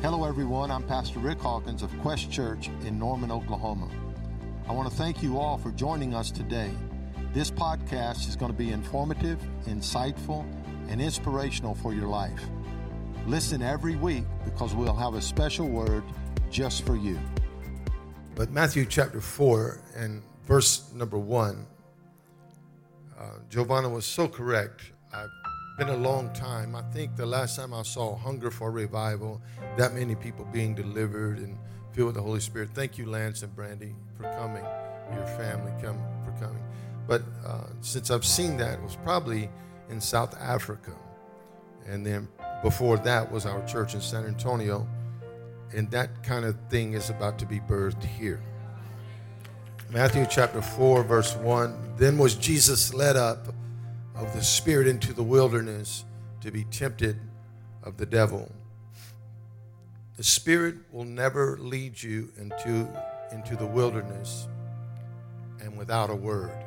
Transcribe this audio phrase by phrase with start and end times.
[0.00, 0.70] Hello, everyone.
[0.70, 3.90] I'm Pastor Rick Hawkins of Quest Church in Norman, Oklahoma.
[4.68, 6.70] I want to thank you all for joining us today.
[7.32, 10.46] This podcast is going to be informative, insightful,
[10.88, 12.40] and inspirational for your life.
[13.26, 16.04] Listen every week because we'll have a special word
[16.48, 17.18] just for you.
[18.36, 21.66] But Matthew chapter 4 and verse number 1,
[23.18, 24.92] uh, Giovanna was so correct.
[25.12, 25.28] I've
[25.78, 26.74] been a long time.
[26.74, 29.40] I think the last time I saw hunger for revival,
[29.76, 31.56] that many people being delivered and
[31.92, 32.70] filled with the Holy Spirit.
[32.74, 34.64] Thank you, Lance and Brandy, for coming.
[35.14, 36.62] Your family come for coming.
[37.06, 39.48] But uh, since I've seen that, it was probably
[39.88, 40.92] in South Africa.
[41.86, 42.26] And then
[42.62, 44.84] before that was our church in San Antonio.
[45.72, 48.42] And that kind of thing is about to be birthed here.
[49.90, 51.94] Matthew chapter 4, verse 1.
[51.96, 53.54] Then was Jesus led up
[54.18, 56.04] of the Spirit into the wilderness
[56.40, 57.18] to be tempted
[57.82, 58.50] of the devil.
[60.16, 62.88] The Spirit will never lead you into,
[63.30, 64.48] into the wilderness
[65.60, 66.64] and without a word.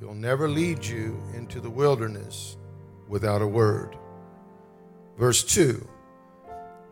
[0.00, 2.56] He'll never lead you into the wilderness
[3.08, 3.96] without a word.
[5.16, 5.86] Verse 2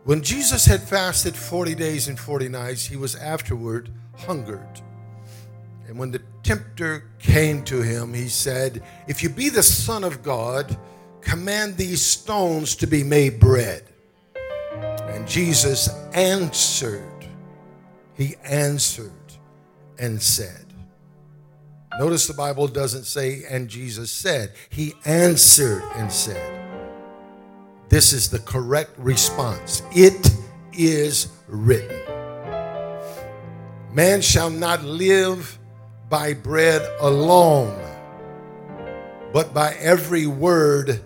[0.05, 4.81] When Jesus had fasted 40 days and 40 nights, he was afterward hungered.
[5.87, 10.21] And when the tempter came to him, he said, If you be the Son of
[10.21, 10.77] God,
[11.19, 13.83] command these stones to be made bread.
[15.09, 17.27] And Jesus answered,
[18.13, 19.11] He answered
[19.97, 20.65] and said,
[21.97, 24.51] Notice the Bible doesn't say, and Jesus said.
[24.69, 26.69] He answered and said,
[27.89, 29.81] This is the correct response.
[29.95, 30.29] It
[30.73, 32.01] is written.
[33.93, 35.57] Man shall not live
[36.09, 37.79] by bread alone,
[39.33, 41.01] but by every word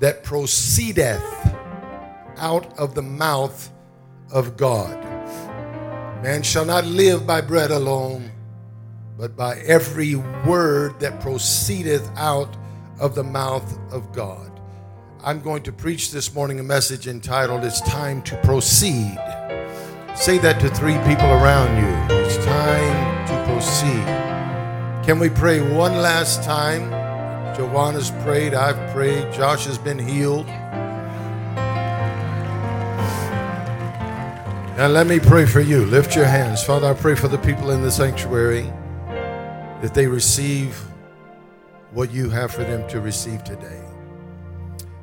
[0.00, 1.22] that proceedeth
[2.36, 3.70] out of the mouth
[4.32, 4.98] of God.
[6.22, 8.30] Man shall not live by bread alone,
[9.16, 10.16] but by every
[10.46, 12.56] word that proceedeth out
[12.98, 14.60] of the mouth of God.
[15.22, 19.18] I'm going to preach this morning a message entitled It's Time to Proceed.
[20.14, 22.16] Say that to three people around you.
[22.16, 24.29] It's time to proceed.
[25.10, 26.88] Can we pray one last time?
[27.56, 30.46] Joanna's prayed, I've prayed, Josh has been healed.
[34.76, 35.84] Now let me pray for you.
[35.86, 36.62] Lift your hands.
[36.62, 38.72] Father, I pray for the people in the sanctuary
[39.82, 40.80] that they receive
[41.90, 43.82] what you have for them to receive today.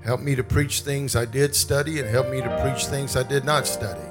[0.05, 3.23] Help me to preach things I did study and help me to preach things I
[3.23, 4.07] did not study.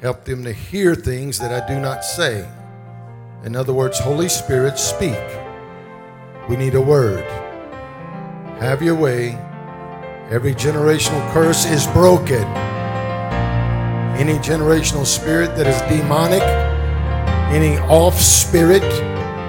[0.00, 2.48] Help them to hear things that I do not say.
[3.44, 5.18] In other words, Holy Spirit, speak.
[6.48, 7.24] We need a word.
[8.60, 9.38] Have your way.
[10.30, 12.42] Every generational curse is broken.
[14.18, 16.42] Any generational spirit that is demonic,
[17.54, 18.82] any off spirit,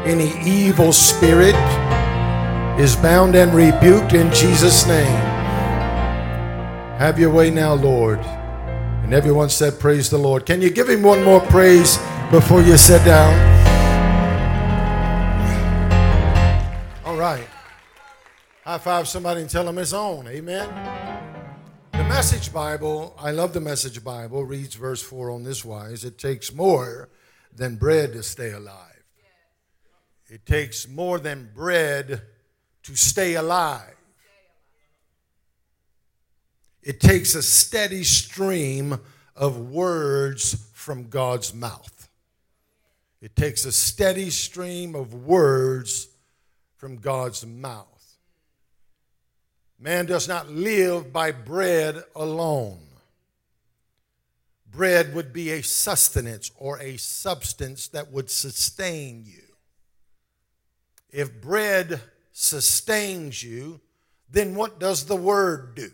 [0.06, 1.56] any evil spirit
[2.80, 5.20] is bound and rebuked in Jesus' name.
[7.00, 8.20] Have your way now, Lord.
[8.20, 10.46] And everyone said, Praise the Lord.
[10.46, 11.98] Can you give him one more praise
[12.30, 13.69] before you sit down?
[18.70, 20.28] High five somebody and tell them it's on.
[20.28, 20.70] Amen.
[21.92, 26.20] The Message Bible, I love the Message Bible, reads verse 4 on this wise It
[26.20, 27.10] takes more
[27.52, 29.04] than bread to stay alive.
[30.28, 32.22] It takes more than bread
[32.84, 33.96] to stay alive.
[36.84, 39.00] It takes a steady stream
[39.36, 42.08] of words from God's mouth.
[43.20, 46.08] It takes a steady stream of words
[46.78, 47.99] from God's mouth.
[49.80, 52.80] Man does not live by bread alone.
[54.70, 59.44] Bread would be a sustenance or a substance that would sustain you.
[61.10, 62.02] If bread
[62.34, 63.80] sustains you,
[64.30, 65.92] then what does the word do?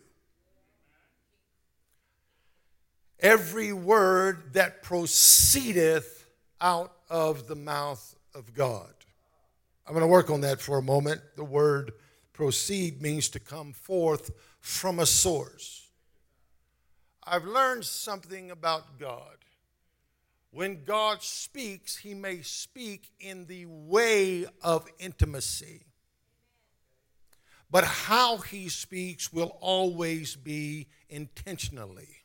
[3.19, 6.27] Every word that proceedeth
[6.59, 8.93] out of the mouth of God.
[9.87, 11.21] I'm going to work on that for a moment.
[11.37, 11.93] The word
[12.35, 15.87] proceed means to come forth from a source.
[17.23, 19.37] I've learned something about God.
[20.51, 25.85] When God speaks, he may speak in the way of intimacy.
[27.71, 32.23] But how he speaks will always be intentionally.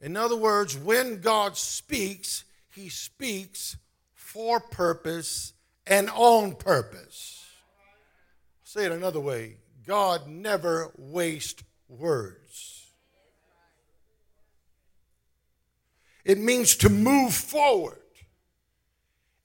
[0.00, 2.44] In other words, when God speaks,
[2.74, 3.76] he speaks
[4.14, 5.54] for purpose
[5.86, 7.37] and on purpose.
[8.68, 9.56] Say it another way
[9.86, 12.84] God never wastes words.
[16.22, 18.02] It means to move forward,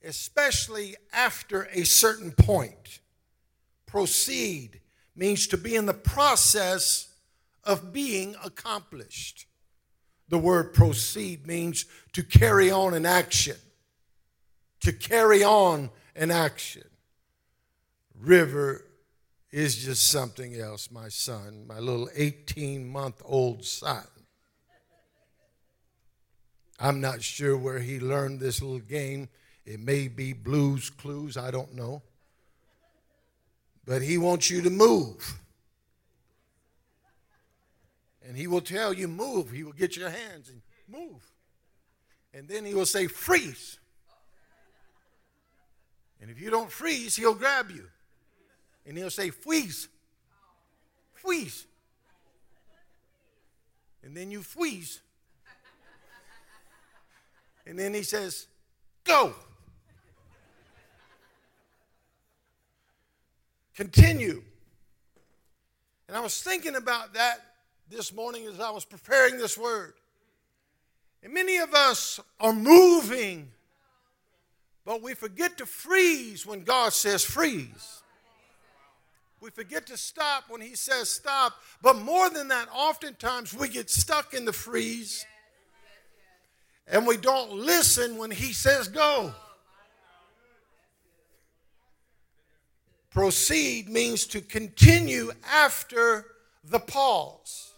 [0.04, 3.00] especially after a certain point.
[3.86, 4.80] Proceed
[5.16, 7.08] means to be in the process
[7.64, 9.46] of being accomplished.
[10.28, 13.56] The word proceed means to carry on an action.
[14.82, 16.84] To carry on an action.
[18.20, 18.84] River
[19.54, 24.02] is just something else, my son, my little 18 month old son.
[26.80, 29.28] I'm not sure where he learned this little game.
[29.64, 32.02] It may be Blues Clues, I don't know.
[33.86, 35.38] But he wants you to move.
[38.26, 39.52] And he will tell you, move.
[39.52, 41.22] He will get your hands and move.
[42.32, 43.78] And then he will say, freeze.
[46.20, 47.84] And if you don't freeze, he'll grab you.
[48.86, 49.88] And he'll say, freeze.
[51.14, 51.66] Freeze.
[54.02, 55.00] And then you freeze.
[57.66, 58.46] And then he says,
[59.04, 59.34] Go.
[63.74, 64.42] Continue.
[66.06, 67.38] And I was thinking about that
[67.90, 69.94] this morning as I was preparing this word.
[71.22, 73.50] And many of us are moving,
[74.84, 78.02] but we forget to freeze when God says freeze.
[79.44, 81.52] We forget to stop when He says stop.
[81.82, 85.26] But more than that, oftentimes we get stuck in the freeze
[86.86, 89.34] and we don't listen when He says go.
[93.10, 96.24] Proceed means to continue after
[96.64, 97.74] the pause.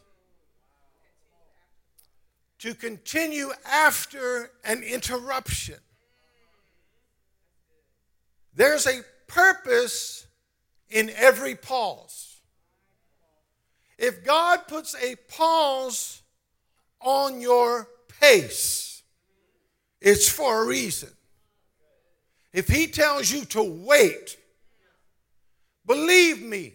[2.60, 5.78] To continue after an interruption.
[8.54, 10.25] There's a purpose
[10.90, 12.40] in every pause.
[13.98, 16.22] If God puts a pause
[17.00, 17.88] on your
[18.20, 19.02] pace,
[20.00, 21.08] it's for a reason.
[22.52, 24.36] If he tells you to wait,
[25.84, 26.74] believe me,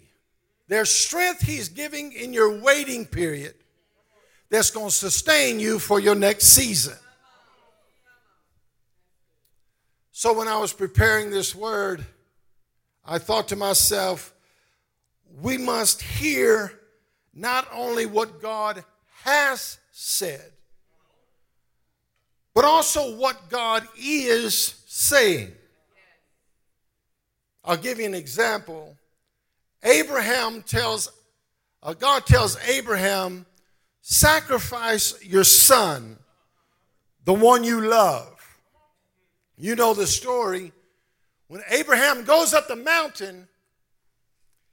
[0.67, 3.55] there's strength he's giving in your waiting period
[4.49, 6.97] that's going to sustain you for your next season.
[10.11, 12.05] So when I was preparing this word,
[13.05, 14.33] I thought to myself,
[15.41, 16.79] we must hear
[17.33, 18.83] not only what God
[19.23, 20.51] has said,
[22.53, 25.53] but also what God is saying.
[27.63, 28.97] I'll give you an example.
[29.83, 31.11] Abraham tells,
[31.81, 33.45] uh, God tells Abraham,
[34.01, 36.17] sacrifice your son,
[37.25, 38.27] the one you love.
[39.57, 40.71] You know the story.
[41.51, 43.49] When Abraham goes up the mountain,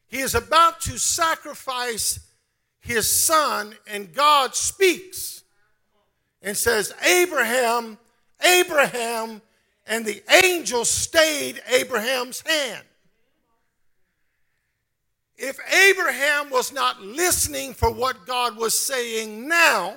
[0.07, 2.21] he is about to sacrifice
[2.79, 5.43] his son, and God speaks
[6.41, 7.99] and says, Abraham,
[8.41, 9.43] Abraham,
[9.89, 12.85] and the angel stayed Abraham's hand.
[15.37, 15.59] If
[15.91, 19.97] Abraham was not listening for what God was saying now,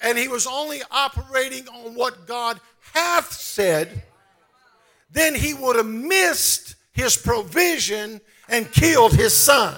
[0.00, 2.58] and he was only operating on what God
[2.94, 4.02] hath said,
[5.10, 9.76] then he would have missed his provision and killed his son.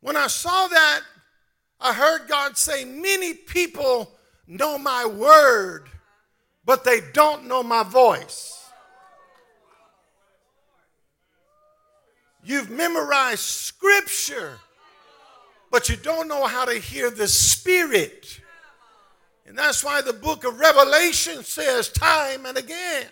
[0.00, 1.00] When I saw that,
[1.80, 4.10] I heard God say, Many people
[4.46, 5.88] know my word,
[6.64, 8.54] but they don't know my voice.
[12.42, 14.58] You've memorized scripture,
[15.70, 18.37] but you don't know how to hear the Spirit.
[19.48, 23.06] And that's why the book of Revelation says time and again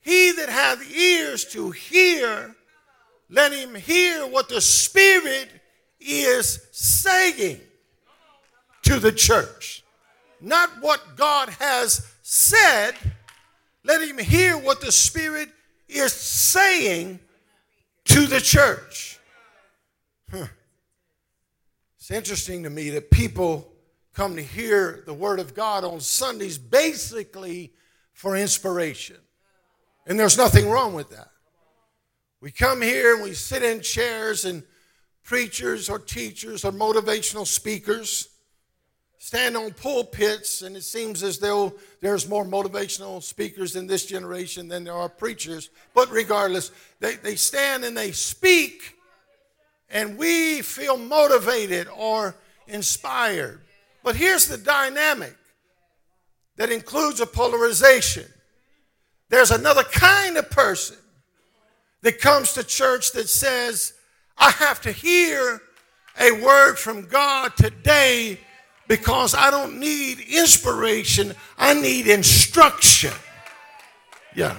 [0.00, 2.56] He that hath ears to hear,
[3.28, 5.50] let him hear what the Spirit
[6.00, 7.60] is saying
[8.82, 9.84] to the church.
[10.40, 12.92] Not what God has said.
[13.84, 15.50] Let him hear what the Spirit
[15.86, 17.20] is saying
[18.06, 19.18] to the church.
[20.30, 20.46] Huh.
[21.98, 23.69] It's interesting to me that people
[24.20, 27.72] come to hear the Word of God on Sundays basically
[28.12, 29.16] for inspiration.
[30.06, 31.30] And there's nothing wrong with that.
[32.42, 34.62] We come here and we sit in chairs and
[35.22, 38.28] preachers or teachers or motivational speakers
[39.16, 41.72] stand on pulpits, and it seems as though
[42.02, 45.70] there's more motivational speakers in this generation than there are preachers.
[45.94, 48.98] But regardless, they, they stand and they speak,
[49.88, 52.34] and we feel motivated or
[52.66, 53.62] inspired.
[54.02, 55.36] But here's the dynamic
[56.56, 58.26] that includes a polarization
[59.30, 60.96] there's another kind of person
[62.02, 63.94] that comes to church that says,
[64.36, 65.60] I have to hear
[66.18, 68.40] a word from God today
[68.88, 73.12] because I don't need inspiration, I need instruction.
[74.34, 74.56] Yeah.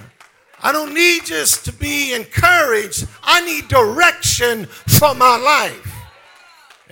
[0.62, 5.91] I don't need just to be encouraged, I need direction for my life.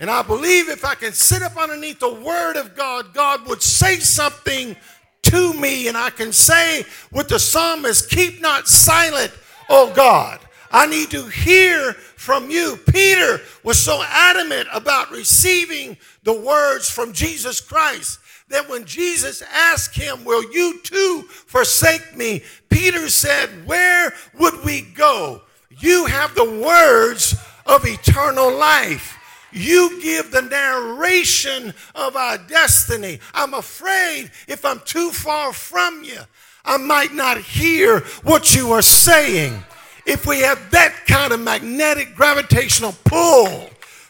[0.01, 3.61] And I believe if I can sit up underneath the Word of God, God would
[3.61, 4.75] say something
[5.21, 9.31] to me, and I can say with the psalmist, Keep not silent,
[9.69, 10.39] O God.
[10.71, 12.79] I need to hear from you.
[12.91, 19.95] Peter was so adamant about receiving the words from Jesus Christ that when Jesus asked
[19.95, 22.43] him, Will you too forsake me?
[22.69, 25.43] Peter said, Where would we go?
[25.69, 27.35] You have the words
[27.67, 29.19] of eternal life.
[29.51, 33.19] You give the narration of our destiny.
[33.33, 36.19] I'm afraid if I'm too far from you,
[36.63, 39.63] I might not hear what you are saying.
[40.05, 43.69] If we have that kind of magnetic gravitational pull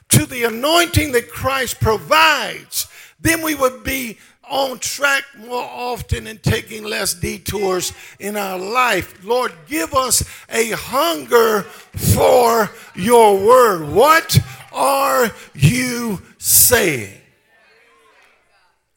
[0.10, 2.88] to the anointing that Christ provides,
[3.20, 4.18] then we would be
[4.52, 9.24] on track more often and taking less detours in our life.
[9.24, 13.90] Lord, give us a hunger for your word.
[13.90, 14.38] What
[14.72, 17.18] are you saying?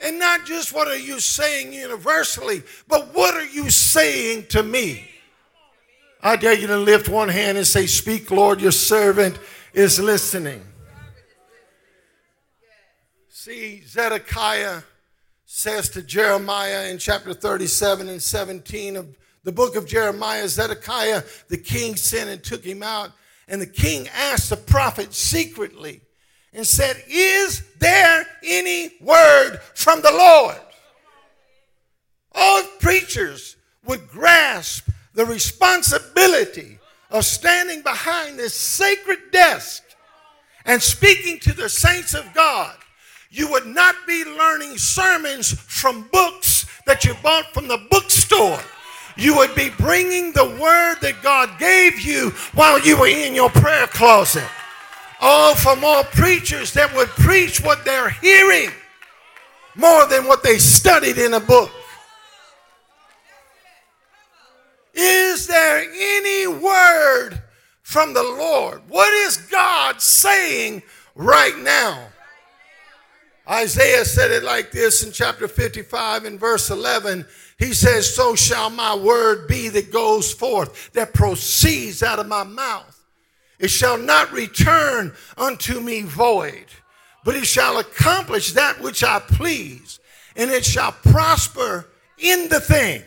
[0.01, 5.09] And not just what are you saying universally, but what are you saying to me?
[6.23, 9.39] I dare you to lift one hand and say, Speak, Lord, your servant
[9.73, 10.63] is listening.
[13.29, 14.83] See, Zedekiah
[15.45, 21.59] says to Jeremiah in chapter 37 and 17 of the book of Jeremiah, Zedekiah, the
[21.59, 23.13] king sent and took him out.
[23.49, 26.01] And the king asked the prophet secretly
[26.53, 30.61] and said, Is there any word from the Lord?
[32.33, 36.79] All preachers would grasp the responsibility
[37.11, 39.83] of standing behind this sacred desk
[40.65, 42.77] and speaking to the saints of God
[43.35, 48.61] you would not be learning sermons from books that you bought from the bookstore.
[49.17, 53.51] You would be bringing the word that God gave you while you were in your
[53.51, 54.49] prayer closet.
[55.21, 58.71] Oh, for more preachers that would preach what they're hearing
[59.77, 61.71] more than what they studied in a book.
[64.93, 67.43] Is there any word
[67.83, 68.83] from the Lord?
[68.89, 70.83] What is God saying
[71.15, 72.09] right now?
[73.49, 77.27] Isaiah said it like this in chapter 55 and verse 11.
[77.59, 82.45] He says, So shall my word be that goes forth, that proceeds out of my
[82.45, 83.01] mouth.
[83.59, 86.67] It shall not return unto me void,
[87.25, 90.01] but it shall accomplish that which I please,
[90.37, 91.87] and it shall prosper
[92.19, 93.03] in the thing.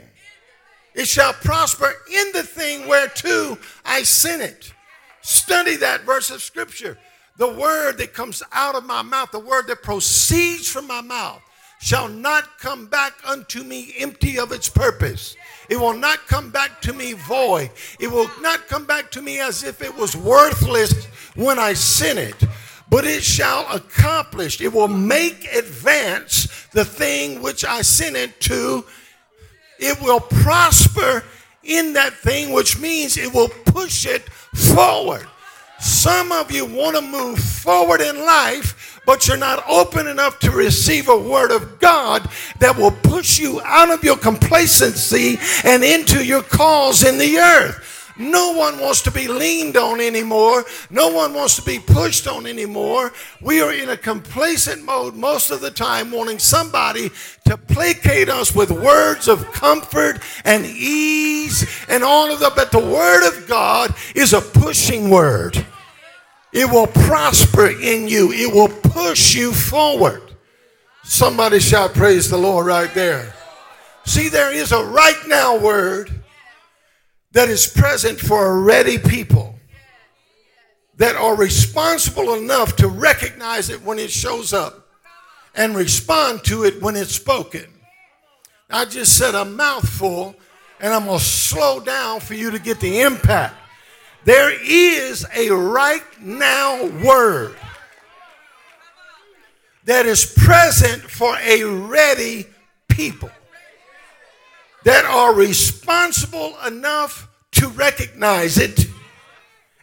[0.95, 4.73] It shall prosper in the thing whereto I sent it.
[5.21, 6.97] Study that verse of scripture
[7.37, 11.41] the word that comes out of my mouth, the word that proceeds from my mouth,
[11.79, 15.35] shall not come back unto me empty of its purpose.
[15.69, 17.71] It will not come back to me void.
[17.99, 21.05] It will not come back to me as if it was worthless
[21.35, 22.43] when I sent it,
[22.89, 24.61] but it shall accomplish.
[24.61, 28.85] It will make advance the thing which I sent it to.
[29.79, 31.23] It will prosper
[31.63, 35.27] in that thing, which means it will push it forward.
[35.79, 40.51] Some of you want to move forward in life, but you're not open enough to
[40.51, 46.23] receive a word of God that will push you out of your complacency and into
[46.23, 48.13] your cause in the earth.
[48.19, 50.65] No one wants to be leaned on anymore.
[50.89, 53.13] No one wants to be pushed on anymore.
[53.41, 57.09] We are in a complacent mode most of the time, wanting somebody
[57.45, 62.55] to placate us with words of comfort and ease and all of that.
[62.55, 65.65] But the Word of God is a pushing word.
[66.57, 70.23] It will prosper in you, it will push you forward.
[71.03, 73.31] Somebody shout, Praise the Lord, right there.
[74.05, 76.09] See, there is a right now word
[77.33, 79.59] that is present for a ready people
[80.95, 84.87] that are responsible enough to recognize it when it shows up
[85.53, 87.67] and respond to it when it's spoken.
[88.67, 90.35] I just said a mouthful,
[90.79, 93.53] and I'm going to slow down for you to get the impact.
[94.25, 97.55] There is a right now word
[99.85, 102.45] that is present for a ready
[102.89, 103.29] people
[104.83, 108.85] that are responsible enough to recognize it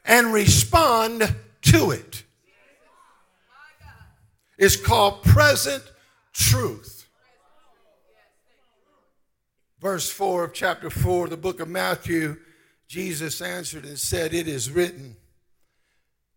[0.05, 2.23] and respond to it.
[4.59, 5.83] It's called present
[6.33, 7.07] truth.
[9.81, 12.37] Verse 4 of chapter 4 the book of Matthew
[12.95, 15.17] Jesus answered and said, It is written,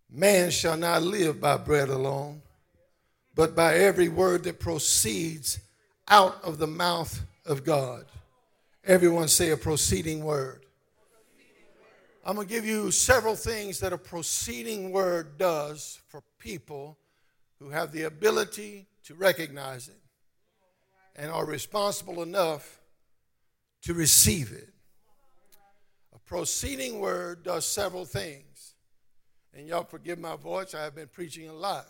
[0.10, 2.42] Man shall not live by bread alone,
[3.36, 5.60] but by every word that proceeds
[6.08, 8.06] out of the mouth of God.
[8.84, 10.66] Everyone say a proceeding word.
[12.26, 16.98] I'm going to give you several things that a proceeding word does for people
[17.60, 20.02] who have the ability to recognize it
[21.16, 22.80] and are responsible enough
[23.84, 24.74] to receive it.
[26.28, 28.76] Proceeding word does several things.
[29.54, 31.88] And y'all forgive my voice, I have been preaching a lot.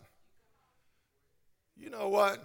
[1.76, 2.44] You know what?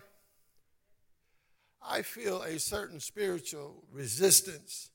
[1.87, 4.91] I feel a certain spiritual resistance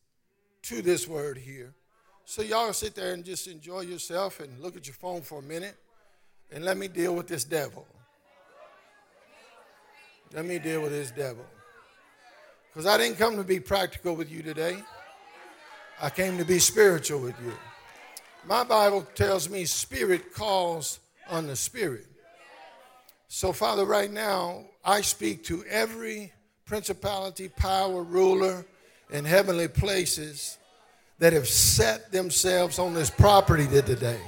[0.64, 1.76] to this word here.
[2.26, 5.44] So, y'all sit there and just enjoy yourself and look at your phone for a
[5.44, 5.78] minute
[6.52, 7.86] and let me deal with this devil.
[10.34, 11.46] Let me deal with this devil.
[12.70, 14.78] Because I didn't come to be practical with you today,
[16.00, 17.54] I came to be spiritual with you.
[18.48, 21.00] My Bible tells me spirit calls
[21.30, 22.06] on the spirit.
[23.28, 26.32] So, Father, right now, I speak to every
[26.66, 28.66] principality, power, ruler
[29.12, 30.58] in heavenly places
[31.20, 34.22] that have set themselves on this property today,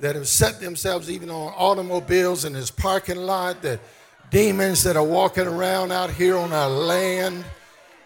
[0.00, 3.80] that have set themselves even on automobiles in this parking lot, that
[4.30, 7.44] demons that are walking around out here on our land.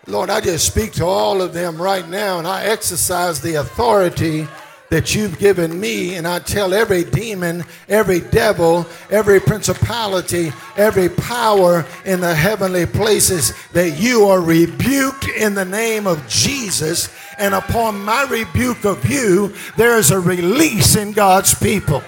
[0.09, 4.49] Lord, I just speak to all of them right now and I exercise the authority
[4.88, 11.85] that you've given me, and I tell every demon, every devil, every principality, every power
[12.07, 17.15] in the heavenly places that you are rebuked in the name of Jesus.
[17.37, 22.03] And upon my rebuke of you, there is a release in God's people.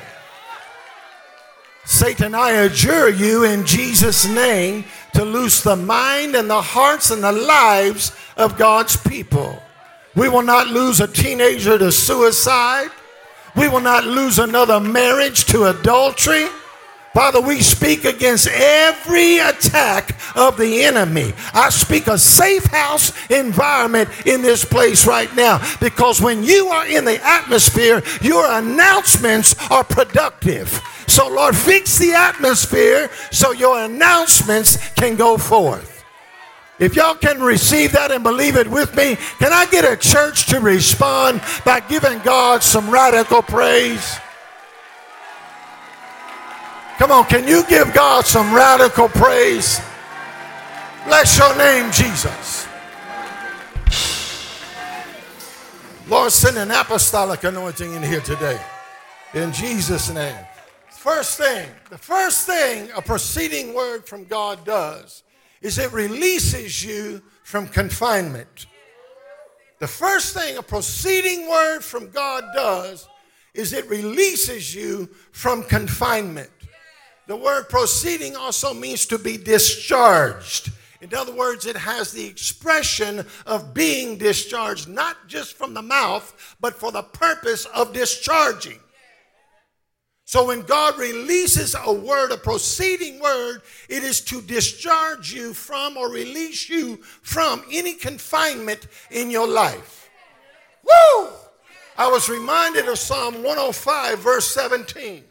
[1.85, 4.85] Satan, I adjure you in Jesus' name
[5.21, 9.63] to loose the mind and the hearts and the lives of God's people.
[10.17, 12.89] We will not lose a teenager to suicide.
[13.55, 16.47] We will not lose another marriage to adultery.
[17.13, 21.35] Father, we speak against every attack of the enemy.
[21.53, 26.87] I speak a safe house environment in this place right now because when you are
[26.87, 30.81] in the atmosphere, your announcements are productive.
[31.11, 36.05] So, Lord, fix the atmosphere so your announcements can go forth.
[36.79, 40.47] If y'all can receive that and believe it with me, can I get a church
[40.47, 44.21] to respond by giving God some radical praise?
[46.99, 49.81] Come on, can you give God some radical praise?
[51.07, 52.69] Bless your name, Jesus.
[56.07, 58.61] Lord, send an apostolic anointing in here today.
[59.35, 60.47] In Jesus' name.
[61.01, 65.23] First thing, the first thing a proceeding word from God does
[65.63, 68.67] is it releases you from confinement.
[69.79, 73.09] The first thing a proceeding word from God does
[73.55, 76.51] is it releases you from confinement.
[77.29, 80.71] The word proceeding also means to be discharged.
[81.01, 86.57] In other words, it has the expression of being discharged, not just from the mouth,
[86.61, 88.81] but for the purpose of discharging.
[90.31, 95.97] So when God releases a word, a proceeding word, it is to discharge you from
[95.97, 100.09] or release you from any confinement in your life.
[100.85, 101.31] Woo!
[101.99, 105.25] I was reminded of Psalm 105, verse 17,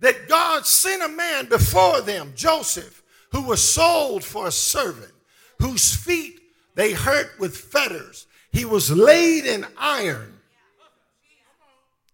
[0.00, 3.00] that God sent a man before them, Joseph,
[3.30, 5.12] who was sold for a servant,
[5.60, 6.40] whose feet
[6.74, 8.26] they hurt with fetters.
[8.50, 10.31] He was laid in iron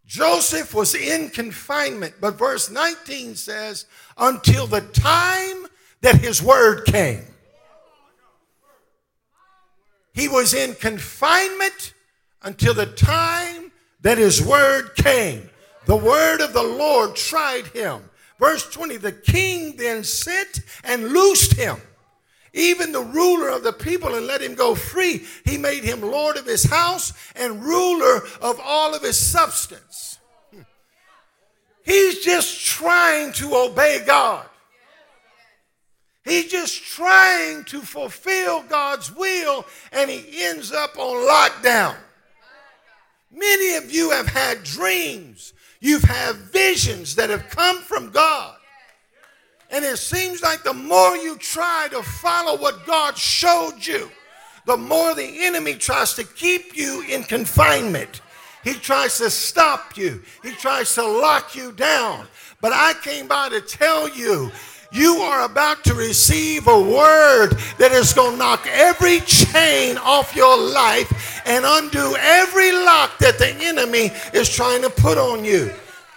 [0.08, 3.84] Joseph was in confinement, but verse 19 says,
[4.16, 5.66] until the time
[6.00, 7.24] that his word came.
[10.14, 11.92] He was in confinement
[12.42, 15.50] until the time that his word came.
[15.84, 18.00] The word of the Lord tried him.
[18.38, 21.76] Verse 20 The king then sent and loosed him,
[22.58, 25.24] even the ruler of the people, and let him go free.
[25.44, 30.18] He made him lord of his house and ruler of all of his substance.
[31.84, 34.44] He's just trying to obey God.
[36.24, 41.96] He's just trying to fulfill God's will, and he ends up on lockdown.
[43.32, 48.57] Many of you have had dreams, you've had visions that have come from God.
[49.70, 54.11] And it seems like the more you try to follow what God showed you,
[54.66, 58.20] the more the enemy tries to keep you in confinement.
[58.64, 62.26] He tries to stop you, he tries to lock you down.
[62.61, 64.50] But I came by to tell you
[64.90, 70.35] You are about to receive a word that is going to knock every chain off
[70.35, 75.70] your life and undo every lock that the enemy is trying to put on you.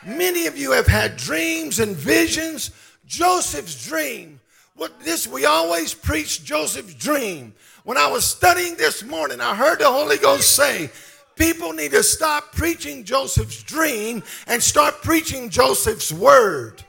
[0.06, 2.72] Many of you have had dreams and visions.
[3.12, 4.40] Joseph's dream.
[4.76, 7.54] What this we always preach Joseph's dream.
[7.84, 10.90] When I was studying this morning, I heard the Holy Ghost say,
[11.36, 16.86] people need to stop preaching Joseph's dream and start preaching Joseph's word.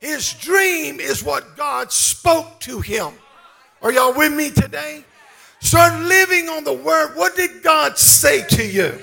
[0.00, 3.12] His dream is what God spoke to him.
[3.82, 5.04] Are y'all with me today?
[5.60, 7.16] Start living on the word.
[7.16, 8.98] What did God say to you?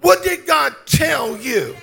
[0.00, 1.76] What did God tell you?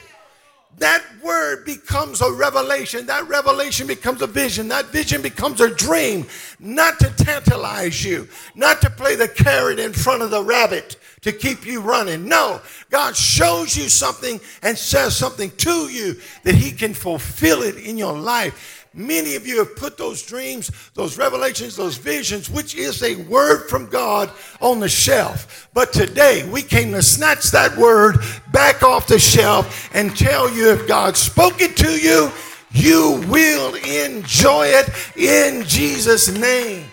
[0.81, 3.05] That word becomes a revelation.
[3.05, 4.67] That revelation becomes a vision.
[4.69, 6.25] That vision becomes a dream.
[6.59, 11.31] Not to tantalize you, not to play the carrot in front of the rabbit to
[11.31, 12.27] keep you running.
[12.27, 17.77] No, God shows you something and says something to you that He can fulfill it
[17.77, 18.80] in your life.
[18.93, 23.69] Many of you have put those dreams, those revelations, those visions, which is a word
[23.69, 25.69] from God, on the shelf.
[25.73, 28.17] But today we came to snatch that word
[28.51, 32.32] back off the shelf and tell you if God spoke it to you,
[32.73, 36.86] you will enjoy it in Jesus' name.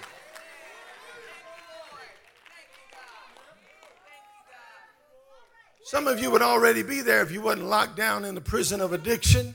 [5.83, 8.81] Some of you would already be there if you wasn't locked down in the prison
[8.81, 9.55] of addiction.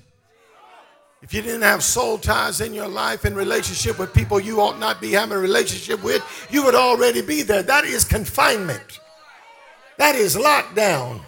[1.23, 4.77] If you didn't have soul ties in your life and relationship with people you ought
[4.77, 7.63] not be having a relationship with, you would already be there.
[7.63, 8.99] That is confinement.
[9.97, 11.21] That is lockdown.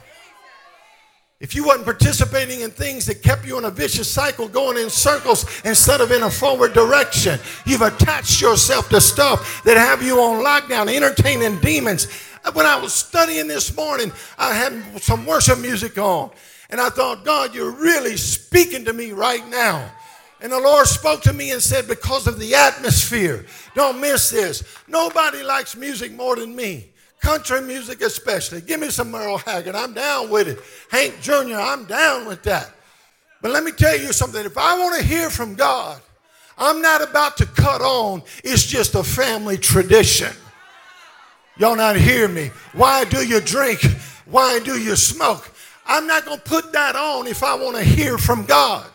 [1.40, 4.90] If you wasn't participating in things that kept you in a vicious cycle going in
[4.90, 10.20] circles instead of in a forward direction, you've attached yourself to stuff that have you
[10.20, 12.08] on lockdown, entertaining demons,
[12.54, 16.32] when I was studying this morning, I had some worship music on.
[16.76, 19.90] And I thought, God, you're really speaking to me right now.
[20.42, 24.62] And the Lord spoke to me and said, Because of the atmosphere, don't miss this.
[24.86, 26.88] Nobody likes music more than me.
[27.22, 28.60] Country music, especially.
[28.60, 29.74] Give me some Merle Haggard.
[29.74, 30.60] I'm down with it.
[30.92, 32.70] Hank Jr., I'm down with that.
[33.42, 34.46] But let me tell you something.
[34.46, 36.02] If I want to hear from God,
[36.58, 38.22] I'm not about to cut on.
[38.44, 40.34] It's just a family tradition.
[41.58, 42.52] Y'all not hear me.
[42.74, 43.80] Why do you drink?
[44.26, 45.55] Why do you smoke?
[45.88, 48.86] I'm not going to put that on if I want to hear from God.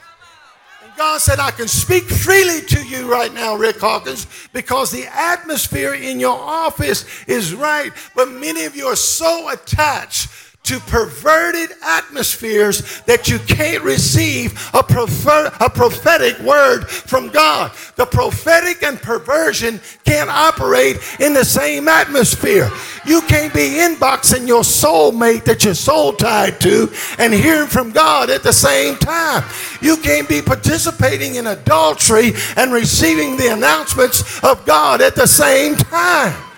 [0.83, 5.07] And God said, I can speak freely to you right now, Rick Hawkins, because the
[5.07, 7.93] atmosphere in your office is right.
[8.17, 10.29] But many of you are so attached
[10.71, 17.73] to perverted atmospheres that you can't receive a, prefer, a prophetic word from God.
[17.97, 22.71] The prophetic and perversion can't operate in the same atmosphere.
[23.05, 28.31] You can't be inboxing your soulmate that you're soul tied to and hearing from God
[28.31, 29.43] at the same time.
[29.81, 35.75] You can't be participating in adultery and receiving the announcements of God at the same
[35.75, 36.50] time.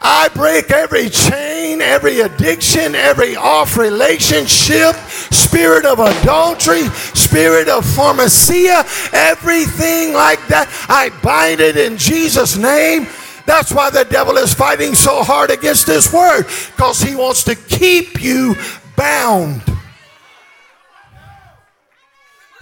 [0.00, 6.84] I break every chain, every addiction, every off relationship, spirit of adultery,
[7.14, 10.68] spirit of pharmacia, everything like that.
[10.88, 13.08] I bind it in Jesus' name.
[13.44, 17.56] That's why the devil is fighting so hard against this word, because he wants to
[17.56, 18.54] keep you
[18.94, 19.62] bound.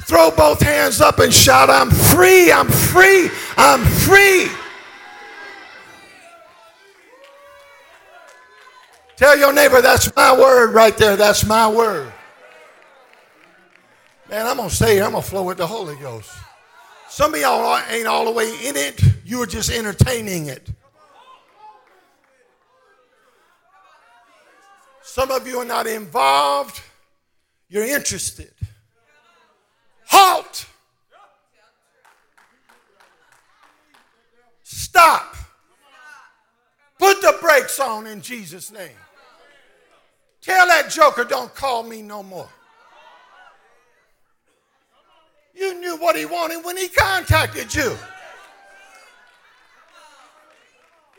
[0.03, 4.49] Throw both hands up and shout, I'm free, I'm free, I'm free.
[9.16, 11.16] Tell your neighbor, that's my word right there.
[11.16, 12.12] That's my word.
[14.29, 15.05] Man, I'm going to here.
[15.05, 16.31] I'm going to flow with the Holy Ghost.
[17.09, 20.68] Some of y'all ain't all the way in it, you are just entertaining it.
[25.02, 26.83] Some of you are not involved,
[27.70, 28.52] you're interested.
[30.09, 30.66] Halt!
[34.62, 35.37] Stop.
[36.98, 38.90] Put the brakes on in Jesus' name.
[40.46, 42.48] Tell that joker, don't call me no more.
[45.52, 47.96] You knew what he wanted when he contacted you.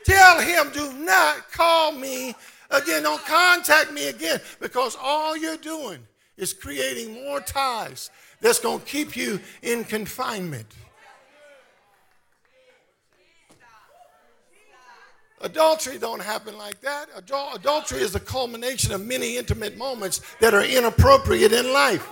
[0.06, 2.36] Tell him, do not call me
[2.72, 3.04] again.
[3.04, 6.00] Don't contact me again because all you're doing
[6.38, 8.10] is creating more ties
[8.40, 10.68] that's going to keep you in confinement.
[15.42, 17.10] Adultery don't happen like that.
[17.16, 22.10] Adultery is the culmination of many intimate moments that are inappropriate in life.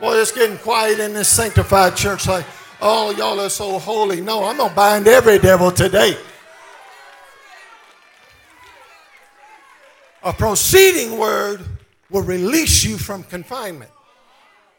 [0.00, 2.44] Boy, it's getting quiet in this sanctified church like,
[2.80, 4.20] oh, y'all are so holy.
[4.20, 6.16] No, I'm to bind every devil today.
[10.24, 11.60] A proceeding word
[12.10, 13.90] will release you from confinement.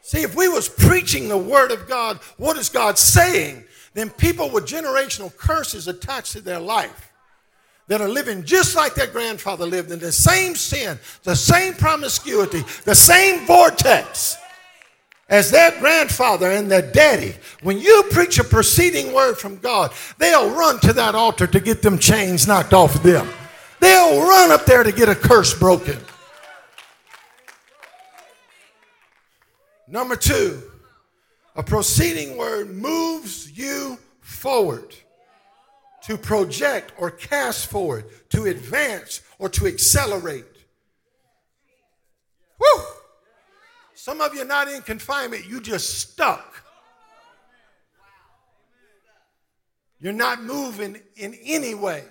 [0.02, 3.64] See, if we was preaching the word of God, what is God saying?
[3.94, 7.13] Then people with generational curses attached to their life
[7.88, 12.64] that are living just like their grandfather lived in the same sin, the same promiscuity,
[12.86, 14.38] the same vortex
[15.30, 17.36] as their grandfather and their daddy.
[17.62, 21.82] When you preach a preceding word from God, they'll run to that altar to get
[21.82, 23.28] them chains knocked off of them.
[23.80, 25.98] They'll run up there to get a curse broken.
[29.88, 30.62] Number two,
[31.56, 34.96] a proceeding word moves you forward
[36.04, 40.46] to project or cast forward, to advance or to accelerate.
[42.60, 42.84] Woo!
[43.94, 46.62] Some of you are not in confinement, you just stuck.
[50.00, 52.04] You're not moving in any way.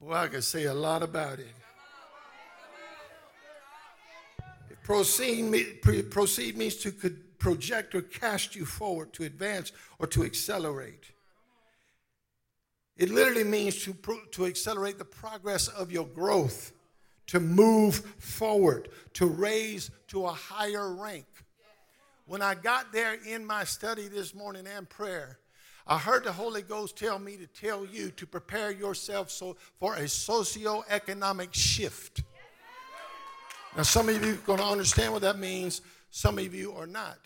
[0.00, 1.54] Boy, I could say a lot about it.
[4.82, 6.90] Proceed, proceed means to
[7.40, 11.10] project or cast you forward, to advance or to accelerate.
[12.96, 13.96] It literally means to,
[14.32, 16.72] to accelerate the progress of your growth,
[17.28, 21.26] to move forward, to raise to a higher rank.
[22.26, 25.38] When I got there in my study this morning and prayer,
[25.86, 29.94] I heard the Holy Ghost tell me to tell you to prepare yourself so, for
[29.96, 32.22] a socio-economic shift.
[33.76, 36.86] Now, some of you are going to understand what that means some of you are
[36.86, 37.18] not.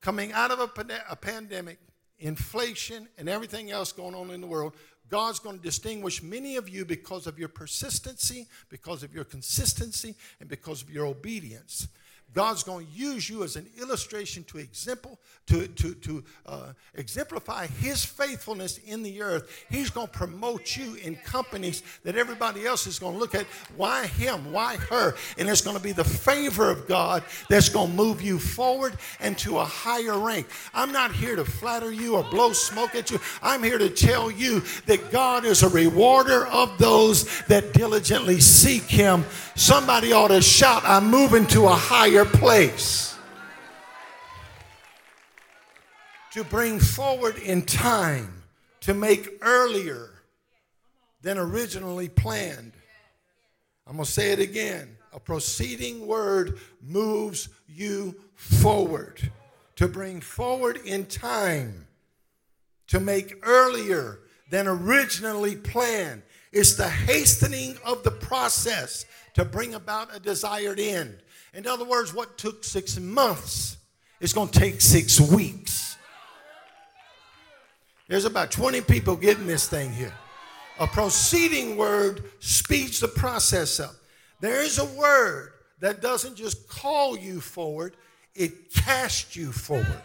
[0.00, 1.78] Coming out of a, a pandemic,
[2.18, 4.74] inflation, and everything else going on in the world,
[5.08, 10.14] God's going to distinguish many of you because of your persistency, because of your consistency,
[10.40, 11.88] and because of your obedience.
[12.34, 17.66] God's going to use you as an illustration to example, to, to, to uh, exemplify
[17.66, 19.64] his faithfulness in the earth.
[19.70, 23.46] He's going to promote you in companies that everybody else is going to look at.
[23.76, 24.52] Why him?
[24.52, 25.14] Why her?
[25.38, 28.98] And it's going to be the favor of God that's going to move you forward
[29.18, 30.46] and to a higher rank.
[30.74, 33.18] I'm not here to flatter you or blow smoke at you.
[33.42, 38.82] I'm here to tell you that God is a rewarder of those that diligently seek
[38.82, 39.24] him.
[39.54, 43.16] Somebody ought to shout, I'm moving to a higher place
[46.32, 48.42] to bring forward in time,
[48.80, 50.10] to make earlier
[51.22, 52.72] than originally planned.
[53.86, 54.96] I'm going to say it again.
[55.14, 59.30] A proceeding word moves you forward,
[59.76, 61.86] to bring forward in time,
[62.88, 66.22] to make earlier than originally planned.
[66.52, 71.18] It's the hastening of the process to bring about a desired end.
[71.56, 73.78] In other words, what took six months
[74.20, 75.96] is going to take six weeks.
[78.08, 80.12] There's about 20 people getting this thing here.
[80.78, 83.94] A proceeding word speeds the process up.
[84.40, 87.96] There is a word that doesn't just call you forward,
[88.34, 90.02] it casts you forward.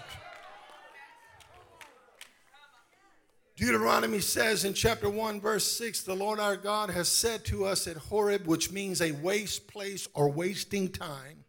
[3.61, 7.85] Deuteronomy says in chapter 1, verse 6, the Lord our God has said to us
[7.85, 11.40] at Horeb, which means a waste place or wasting time,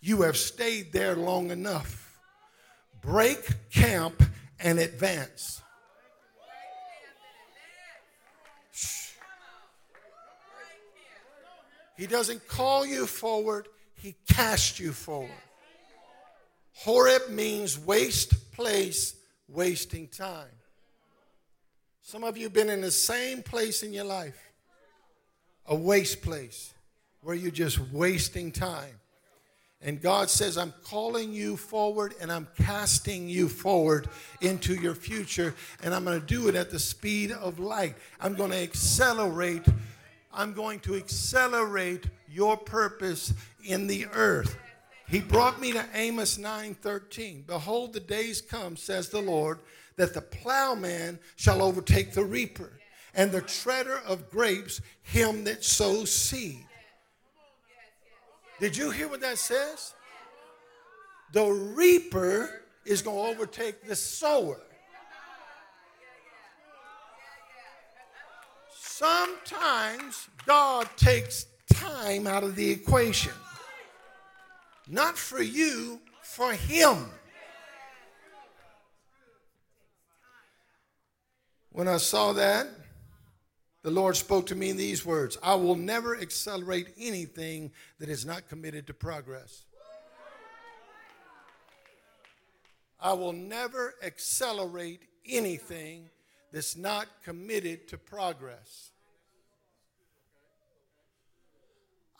[0.00, 2.18] you have stayed there long enough.
[3.02, 4.22] Break camp
[4.60, 5.62] and advance.
[11.96, 15.30] He doesn't call you forward, he casts you forward.
[16.74, 19.16] Horeb means waste place,
[19.48, 20.46] wasting time.
[22.02, 24.40] Some of you have been in the same place in your life,
[25.66, 26.72] a waste place
[27.20, 28.97] where you're just wasting time.
[29.80, 34.08] And God says, I'm calling you forward and I'm casting you forward
[34.40, 35.54] into your future.
[35.82, 37.94] And I'm going to do it at the speed of light.
[38.20, 39.66] I'm going to accelerate.
[40.32, 43.32] I'm going to accelerate your purpose
[43.64, 44.56] in the earth.
[45.08, 47.46] He brought me to Amos 9:13.
[47.46, 49.60] Behold, the days come, says the Lord,
[49.96, 52.72] that the plowman shall overtake the reaper,
[53.14, 56.66] and the treader of grapes him that sows seed.
[58.60, 59.94] Did you hear what that says?
[61.32, 64.60] The reaper is going to overtake the sower.
[68.72, 73.32] Sometimes God takes time out of the equation.
[74.88, 77.06] Not for you, for Him.
[81.70, 82.66] When I saw that,
[83.88, 88.26] the Lord spoke to me in these words I will never accelerate anything that is
[88.26, 89.64] not committed to progress.
[93.00, 96.10] I will never accelerate anything
[96.52, 98.90] that's not committed to progress.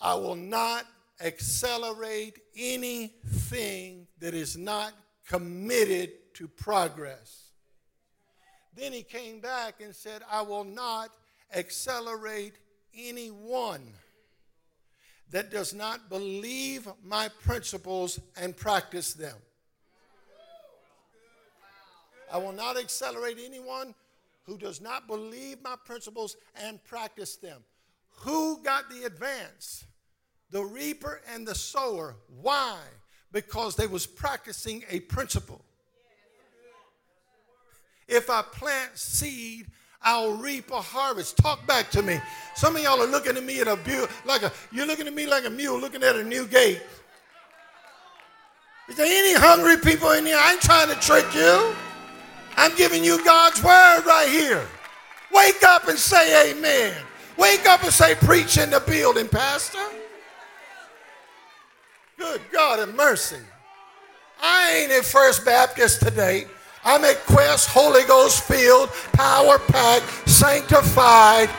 [0.00, 0.86] I will not
[1.20, 4.94] accelerate anything that is not
[5.28, 7.50] committed to progress.
[8.74, 11.10] Then he came back and said, I will not
[11.54, 12.54] accelerate
[12.96, 13.92] anyone
[15.30, 19.36] that does not believe my principles and practice them.
[22.32, 23.94] I will not accelerate anyone
[24.44, 27.62] who does not believe my principles and practice them.
[28.20, 29.84] Who got the advance?
[30.50, 32.16] The reaper and the sower.
[32.40, 32.78] Why?
[33.32, 35.62] Because they was practicing a principle.
[38.06, 39.66] If I plant seed,
[40.02, 41.36] I'll reap a harvest.
[41.36, 42.20] Talk back to me.
[42.54, 43.76] Some of y'all are looking at me a
[44.24, 46.80] like a you're looking at me like a mule looking at a new gate.
[48.88, 50.38] Is there any hungry people in here?
[50.38, 51.74] I ain't trying to trick you.
[52.56, 54.66] I'm giving you God's word right here.
[55.32, 56.94] Wake up and say amen.
[57.36, 59.78] Wake up and say preach in the building, Pastor.
[62.16, 63.36] Good God and mercy.
[64.40, 66.46] I ain't at First Baptist today.
[66.84, 71.50] I'm at Quest, Holy Ghost filled, power packed, sanctified.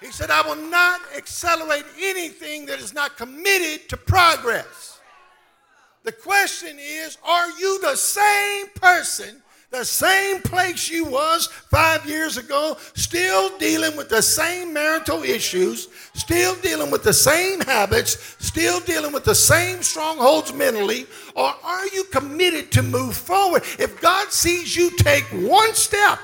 [0.00, 4.98] He said, I will not accelerate anything that is not committed to progress.
[6.02, 12.36] The question is, are you the same person the same place you was five years
[12.36, 18.80] ago, still dealing with the same marital issues, still dealing with the same habits, still
[18.80, 21.06] dealing with the same strongholds mentally,
[21.36, 23.62] or are you committed to move forward?
[23.78, 26.18] If God sees you take one step,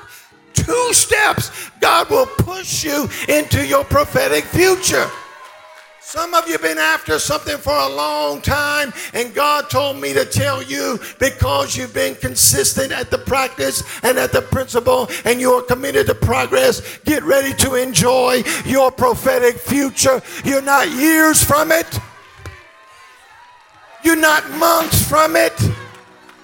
[0.53, 5.09] two steps, God will push you into your prophetic future.
[6.09, 10.25] Some of you been after something for a long time, and God told me to
[10.25, 15.51] tell you because you've been consistent at the practice and at the principle, and you
[15.55, 16.99] are committed to progress.
[16.99, 20.23] Get ready to enjoy your prophetic future.
[20.45, 21.99] You're not years from it,
[24.05, 25.61] you're not months from it.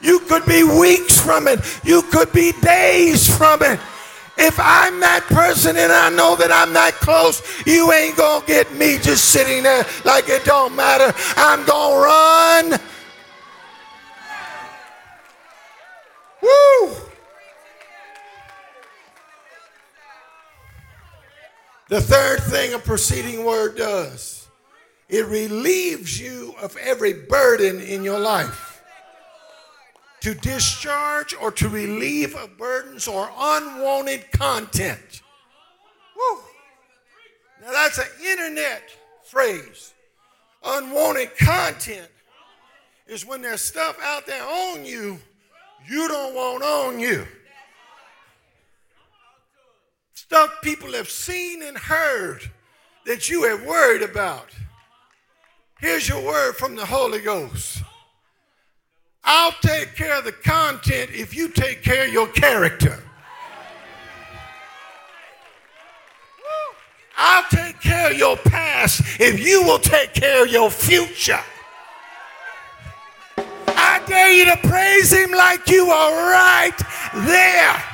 [0.03, 1.61] You could be weeks from it.
[1.85, 3.79] You could be days from it.
[4.45, 8.75] If I'm that person and I know that I'm that close, you ain't gonna get
[8.75, 11.17] me just sitting there like it don't matter.
[11.37, 12.81] I'm gonna run.
[16.43, 16.97] Woo!
[21.89, 24.49] The third thing a proceeding word does,
[25.09, 28.72] it relieves you of every burden in your life
[30.23, 35.23] to discharge or to relieve of burdens or unwanted content.
[36.17, 36.39] Woo.
[37.61, 38.83] Now that's an internet
[39.25, 39.95] phrase.
[40.65, 42.09] Unwanted content
[43.07, 45.19] is when there's stuff out there on you
[45.89, 47.27] you don't want on you.
[50.15, 52.51] Stuff people have seen and heard
[53.07, 54.51] that you have worried about.
[55.81, 57.83] Here's your word from the Holy Ghost.
[59.25, 63.03] I'll take care of the content if you take care of your character.
[67.17, 71.41] I'll take care of your past if you will take care of your future.
[73.37, 76.77] I dare you to praise him like you are right
[77.15, 77.92] there.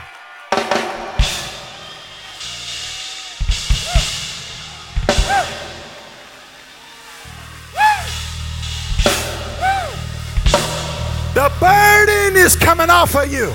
[11.38, 13.53] The burden is coming off of you.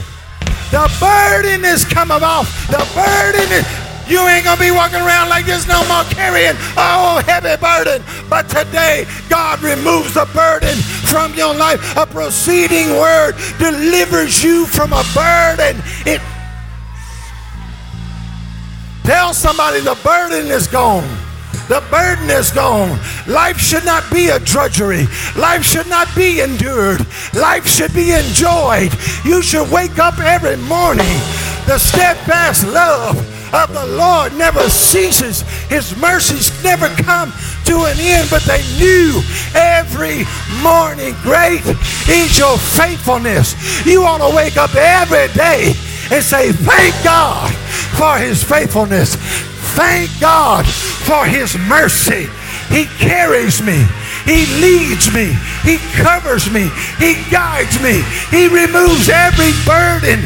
[0.71, 2.47] The burden is coming off.
[2.67, 3.67] The burden is.
[4.09, 8.01] You ain't gonna be walking around like this no more carrying oh heavy burden.
[8.29, 10.77] But today, God removes the burden
[11.11, 11.97] from your life.
[11.97, 15.83] A proceeding word delivers you from a burden.
[16.05, 16.21] It
[19.03, 21.03] tell somebody the burden is gone.
[21.69, 22.99] The burden is gone.
[23.27, 25.07] Life should not be a drudgery.
[25.37, 27.05] Life should not be endured.
[27.33, 28.91] Life should be enjoyed.
[29.23, 31.15] You should wake up every morning.
[31.65, 33.17] The steadfast love
[33.53, 35.41] of the Lord never ceases.
[35.69, 37.31] His mercies never come
[37.65, 39.21] to an end, but they knew
[39.55, 40.25] every
[40.61, 41.15] morning.
[41.21, 41.63] Great
[42.09, 43.55] is your faithfulness.
[43.85, 45.73] You ought to wake up every day
[46.11, 47.53] and say, Thank God
[47.97, 49.15] for his faithfulness.
[49.75, 50.65] Thank God
[51.03, 52.27] for his mercy.
[52.69, 53.85] He carries me.
[54.25, 55.35] He leads me.
[55.63, 56.71] He covers me.
[56.97, 58.01] He guides me.
[58.31, 60.19] He removes every burden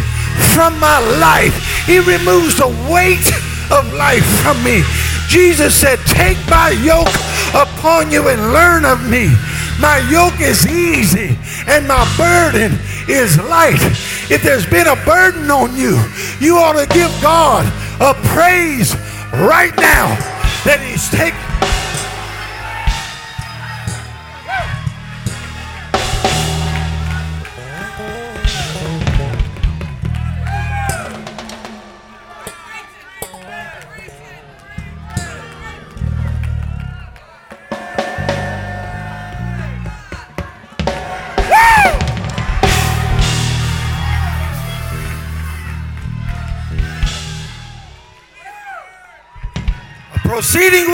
[0.53, 1.55] from my life.
[1.85, 3.27] He removes the weight
[3.71, 4.83] of life from me.
[5.27, 7.13] Jesus said, Take my yoke
[7.53, 9.33] upon you and learn of me.
[9.79, 13.81] My yoke is easy and my burden is light.
[14.29, 16.01] If there's been a burden on you,
[16.39, 17.65] you ought to give God
[17.99, 18.95] a praise
[19.33, 20.36] right now
[20.67, 21.76] that He's taken.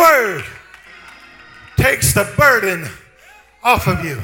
[0.04, 0.43] Word
[1.78, 2.86] takes the burden
[3.64, 4.20] off of you.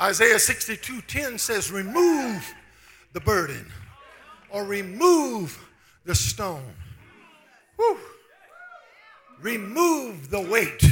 [0.00, 2.54] Isaiah 62 10 says, Remove
[3.12, 3.66] the burden
[4.50, 5.58] or remove
[6.04, 6.72] the stone.
[7.76, 7.98] Whew.
[9.40, 10.84] Remove the weight.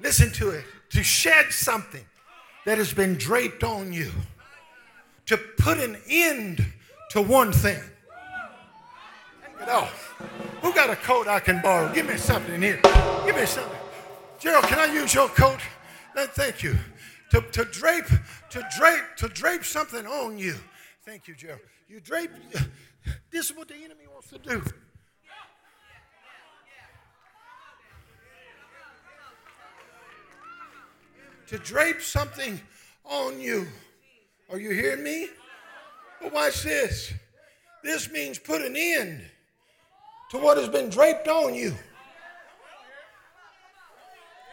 [0.00, 0.64] Listen to it.
[0.90, 2.04] To shed something
[2.64, 4.10] that has been draped on you.
[5.26, 6.64] To put an end
[7.10, 7.80] to one thing.
[9.42, 9.99] Take it off.
[10.62, 11.92] Who got a coat I can borrow?
[11.92, 12.80] Give me something here.
[13.24, 13.78] Give me something.
[14.38, 15.60] Gerald, can I use your coat?
[16.16, 16.76] Uh, thank you.
[17.30, 18.08] To, to drape,
[18.50, 20.56] to drape, to drape something on you.
[21.04, 21.60] Thank you, Gerald.
[21.88, 22.30] You drape.
[23.30, 24.62] This is what the enemy wants to do.
[31.46, 32.60] To drape something
[33.06, 33.66] on you.
[34.50, 35.28] Are you hearing me?
[36.30, 37.14] Watch this.
[37.82, 39.22] This means put an end
[40.30, 41.74] to what has been draped on you.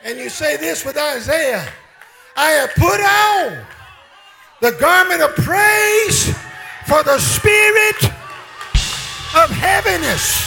[0.04, 1.68] And you say this with Isaiah
[2.36, 3.66] I have put on
[4.62, 6.34] the garment of praise
[6.86, 8.04] for the spirit
[9.38, 10.46] of heaviness.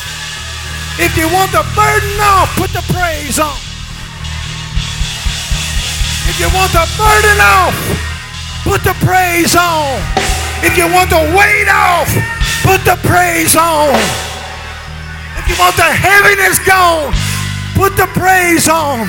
[0.99, 3.57] If you want the burden off, put the praise on.
[6.27, 7.75] If you want the burden off,
[8.65, 10.03] put the praise on.
[10.63, 12.11] If you want the weight off,
[12.63, 14.30] put the praise on
[15.51, 17.11] you want the heaviness gone,
[17.75, 19.03] put the praise on.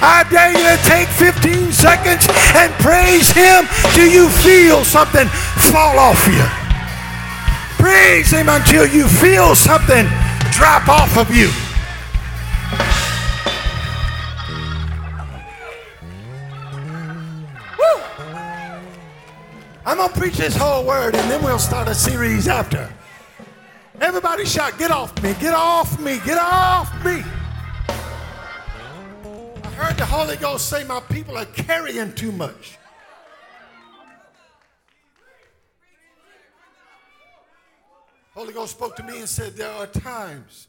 [0.00, 2.22] I dare you to take 15 seconds
[2.54, 5.26] and praise Him till you feel something
[5.72, 6.46] fall off you.
[7.82, 10.06] Praise Him until you feel something
[10.54, 11.50] drop off of you.
[17.74, 18.02] Woo!
[19.84, 22.88] I'm going to preach this whole word and then we'll start a series after.
[24.00, 27.22] Everybody shout, get off me, get off me, get off me.
[29.64, 32.78] I heard the Holy Ghost say, My people are carrying too much.
[38.34, 40.68] Holy Ghost spoke to me and said, There are times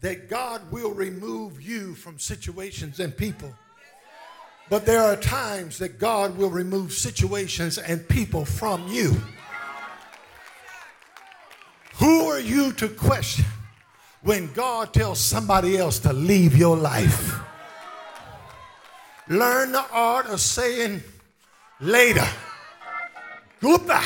[0.00, 3.52] that God will remove you from situations and people.
[4.68, 9.20] But there are times that God will remove situations and people from you.
[12.40, 13.44] You to question
[14.22, 17.38] when God tells somebody else to leave your life?
[19.28, 21.02] Learn the art of saying
[21.80, 22.26] later.
[23.60, 24.04] Goodbye.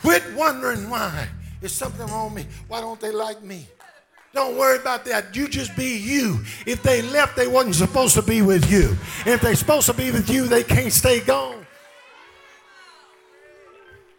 [0.00, 1.28] Quit wondering why.
[1.62, 2.52] Is something wrong with me?
[2.68, 3.68] Why don't they like me?
[4.32, 5.34] Don't worry about that.
[5.36, 6.40] You just be you.
[6.64, 8.96] If they left, they wasn't supposed to be with you.
[9.20, 11.66] And If they're supposed to be with you, they can't stay gone.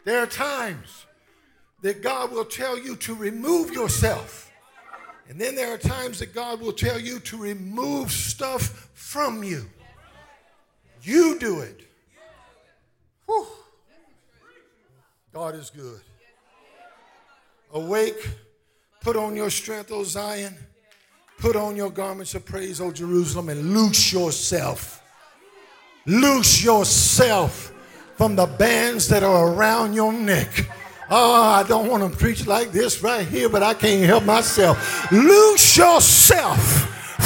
[0.03, 1.05] There are times
[1.82, 4.52] that God will tell you to remove yourself.
[5.28, 9.66] And then there are times that God will tell you to remove stuff from you.
[11.04, 11.82] You do it.
[13.26, 13.48] Whew.
[15.34, 16.02] God is good.
[17.74, 18.30] Awake,
[19.00, 20.56] put on your strength, O Zion.
[21.38, 25.02] Put on your garments of praise, O Jerusalem, and loose yourself.
[26.06, 27.74] Loose yourself
[28.16, 30.70] from the bands that are around your neck
[31.14, 35.12] Oh, I don't want to preach like this right here, but I can't help myself.
[35.12, 36.57] Loose yourself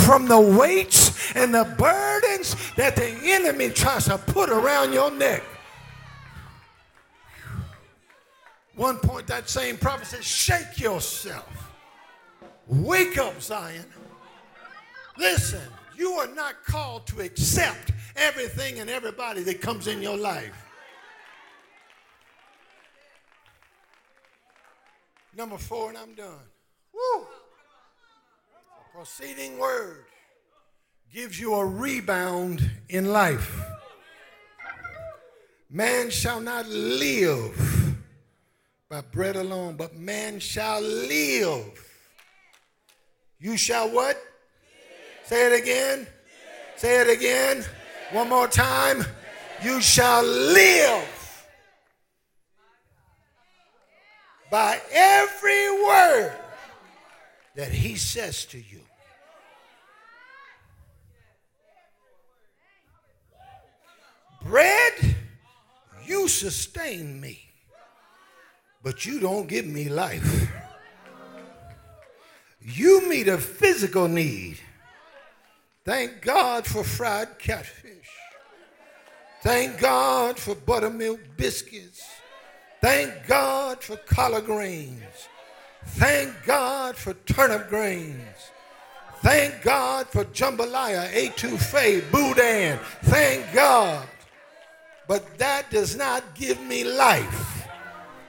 [0.05, 5.43] from the weights and the burdens that the enemy tries to put around your neck.
[8.75, 11.71] One point, that same prophet says, Shake yourself.
[12.65, 13.85] Wake up, Zion.
[15.19, 15.61] Listen,
[15.95, 20.64] you are not called to accept everything and everybody that comes in your life.
[25.35, 26.47] Number four, and I'm done.
[26.93, 27.27] Woo!
[28.79, 30.05] A proceeding word
[31.13, 33.61] gives you a rebound in life.
[35.69, 37.97] Man shall not live
[38.89, 41.85] by bread alone, but man shall live.
[43.37, 44.17] You shall what?
[45.25, 46.07] Say it again.
[46.77, 47.65] Say it again.
[48.13, 49.03] One more time.
[49.61, 51.14] You shall live
[54.49, 56.33] by every word
[57.55, 58.81] that he says to you.
[64.43, 65.15] Bread,
[66.05, 67.39] you sustain me,
[68.83, 70.51] but you don't give me life.
[72.61, 74.59] You meet a physical need.
[75.83, 78.09] Thank God for fried catfish.
[79.41, 82.03] Thank God for buttermilk biscuits.
[82.85, 85.01] Thank God for collard greens.
[85.97, 88.51] Thank God for turnip greens.
[89.23, 92.77] Thank God for jambalaya, etouffee, boudin.
[93.05, 94.07] Thank God.
[95.07, 97.67] But that does not give me life.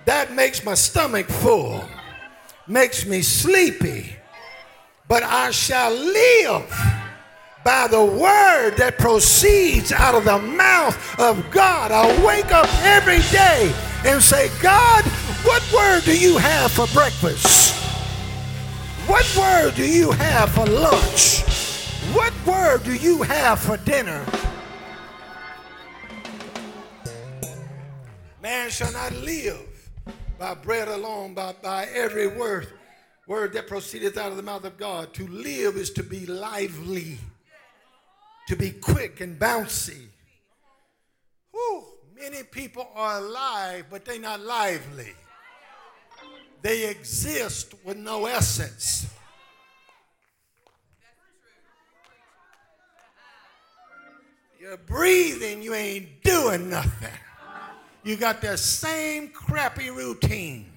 [0.07, 1.85] That makes my stomach full,
[2.67, 4.17] makes me sleepy.
[5.07, 6.67] But I shall live
[7.63, 11.93] by the word that proceeds out of the mouth of God.
[11.93, 13.71] I wake up every day
[14.05, 15.05] and say, God,
[15.45, 17.75] what word do you have for breakfast?
[19.07, 21.43] What word do you have for lunch?
[22.15, 24.25] What word do you have for dinner?
[28.43, 29.91] Man shall not live
[30.39, 32.69] by bread alone, but by every word,
[33.27, 35.15] word that proceedeth out of the mouth of God.
[35.15, 37.19] To live is to be lively
[38.47, 40.07] to be quick and bouncy.
[42.29, 45.13] Many people are alive, but they're not lively.
[46.61, 49.07] They exist with no essence.
[54.59, 57.17] You're breathing, you ain't doing nothing.
[58.03, 60.73] You got that same crappy routine.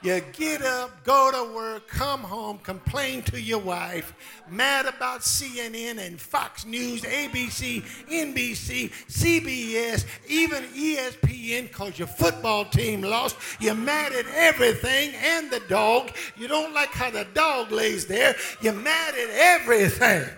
[0.00, 4.14] You get up, go to work, come home, complain to your wife,
[4.48, 13.02] mad about CNN and Fox News, ABC, NBC, CBS, even ESPN because your football team
[13.02, 13.36] lost.
[13.58, 16.12] You're mad at everything and the dog.
[16.36, 18.36] You don't like how the dog lays there.
[18.60, 20.28] You're mad at everything.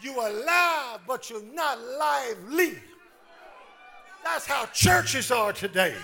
[0.00, 2.78] You're alive, but you're not lively.
[4.24, 5.94] That's how churches are today.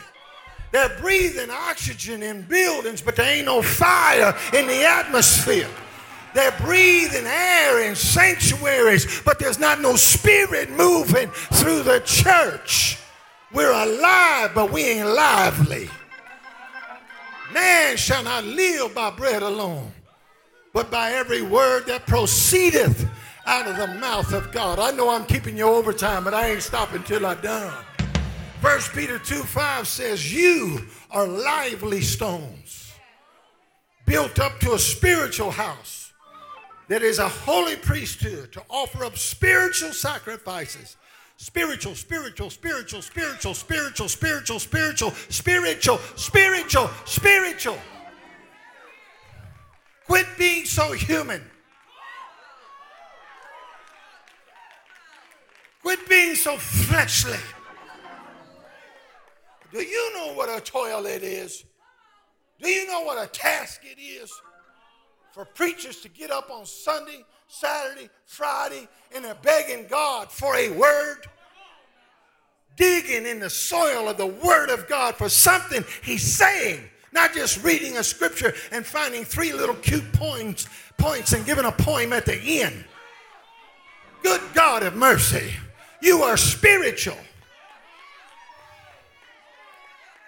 [0.73, 5.69] They're breathing oxygen in buildings, but there ain't no fire in the atmosphere.
[6.33, 12.99] They're breathing air in sanctuaries, but there's not no spirit moving through the church.
[13.53, 15.91] We're alive, but we ain't lively.
[17.53, 19.93] Man shall not live by bread alone,
[20.73, 23.09] but by every word that proceedeth
[23.45, 24.79] out of the mouth of God.
[24.79, 27.75] I know I'm keeping you overtime, but I ain't stopping till I'm done.
[28.61, 32.93] First Peter 2 5 says, You are lively stones,
[34.05, 36.13] built up to a spiritual house
[36.89, 40.99] that is a holy priesthood to offer up spiritual sacrifices.
[41.39, 47.79] Spiritual, spiritual, spiritual, spiritual, spiritual, spiritual, spiritual, spiritual, spiritual, spiritual.
[50.07, 51.43] Quit being so human.
[55.83, 57.39] Quit being so fleshly.
[59.73, 61.65] Do you know what a toil it is?
[62.61, 64.31] Do you know what a task it is
[65.33, 70.71] For preachers to get up on Sunday, Saturday, Friday, and they're begging God for a
[70.71, 71.27] word,
[72.77, 76.81] digging in the soil of the Word of God for something He's saying,
[77.13, 80.69] not just reading a scripture and finding three little cute points,
[80.99, 82.85] points and giving a poem at the end.
[84.23, 85.53] Good God of mercy,
[86.03, 87.17] you are spiritual.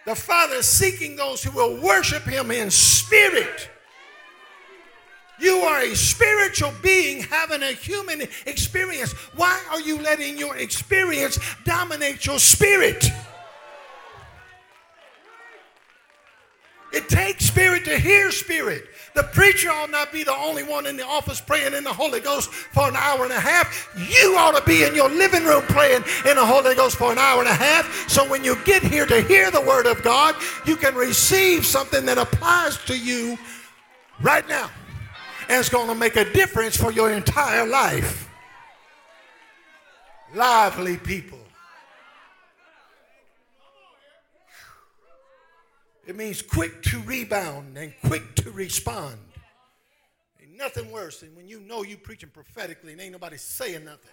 [0.05, 3.71] The Father is seeking those who will worship Him in spirit.
[5.39, 9.13] You are a spiritual being having a human experience.
[9.35, 13.05] Why are you letting your experience dominate your spirit?
[16.93, 18.85] It takes spirit to hear spirit.
[19.15, 22.21] The preacher ought not be the only one in the office praying in the Holy
[22.21, 23.91] Ghost for an hour and a half.
[23.97, 27.19] You ought to be in your living room praying in the Holy Ghost for an
[27.19, 28.09] hour and a half.
[28.09, 30.35] So when you get here to hear the Word of God,
[30.67, 33.39] you can receive something that applies to you
[34.23, 34.71] right now.
[35.49, 38.31] And it's going to make a difference for your entire life.
[40.35, 41.42] Lively people.
[46.07, 49.19] It means quick to rebound and quick to respond.
[50.41, 54.11] Ain't nothing worse than when you know you preaching prophetically and ain't nobody saying nothing.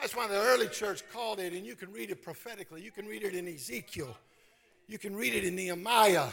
[0.00, 2.82] That's why the early church called it, and you can read it prophetically.
[2.82, 4.16] You can read it in Ezekiel.
[4.88, 6.28] You can read it in Nehemiah.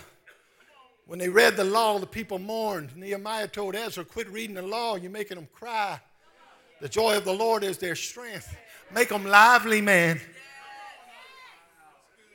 [1.06, 2.96] When they read the law, the people mourned.
[2.96, 6.00] Nehemiah told Ezra, Quit reading the law, you're making them cry.
[6.82, 8.56] The joy of the Lord is their strength.
[8.92, 10.20] Make them lively, man.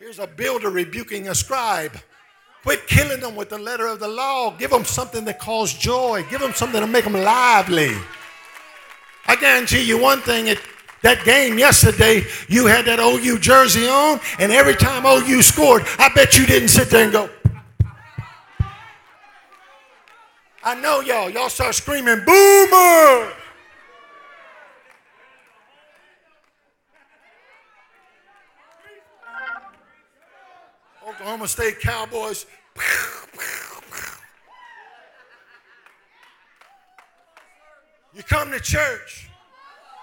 [0.05, 1.97] Here's a builder rebuking a scribe.
[2.63, 4.55] Quit killing them with the letter of the law.
[4.55, 6.23] Give them something that causes joy.
[6.29, 7.95] Give them something to make them lively.
[9.27, 10.59] I guarantee you one thing at
[11.01, 16.11] that game yesterday, you had that OU jersey on, and every time OU scored, I
[16.15, 17.31] bet you didn't sit there and go.
[20.63, 21.31] I know y'all.
[21.31, 23.33] Y'all start screaming, Boomer!
[31.25, 32.45] Oklahoma State Cowboys.
[38.15, 39.31] You come to church.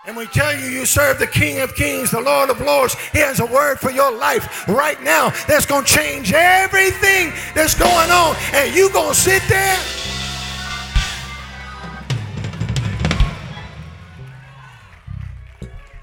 [0.08, 2.96] And we tell you, you serve the King of Kings, the Lord of Lords.
[3.14, 7.76] He has a word for your life right now that's going to change everything that's
[7.76, 8.36] going on.
[8.54, 9.78] And you going to sit there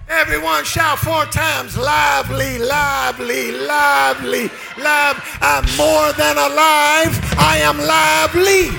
[0.09, 5.39] Everyone shout four times lively, lively, lively, live.
[5.43, 7.19] I'm more than alive.
[7.39, 8.71] I am lively.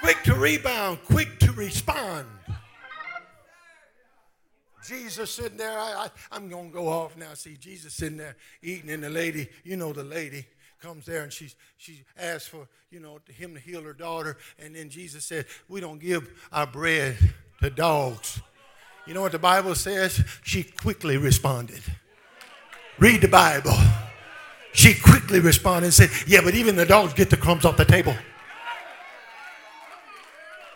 [0.00, 2.26] Quick to rebound, quick to respond.
[4.86, 7.32] Jesus sitting there, I, I, am going to go off now.
[7.34, 10.46] See, Jesus sitting there eating, and the lady, you know the lady,
[10.80, 14.38] comes there and she's, she asks for, you know, him to heal her daughter.
[14.58, 17.16] And then Jesus said, we don't give our bread
[17.62, 18.40] to dogs.
[19.06, 20.22] You know what the Bible says?
[20.42, 21.82] She quickly responded.
[22.98, 23.76] Read the Bible.
[24.72, 27.84] She quickly responded and said, yeah, but even the dogs get the crumbs off the
[27.84, 28.14] table.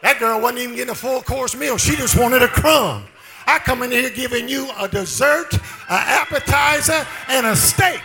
[0.02, 1.78] That girl wasn't even getting a full course meal.
[1.78, 3.05] She just wanted a crumb.
[3.46, 8.02] I come in here giving you a dessert, an appetizer, and a steak.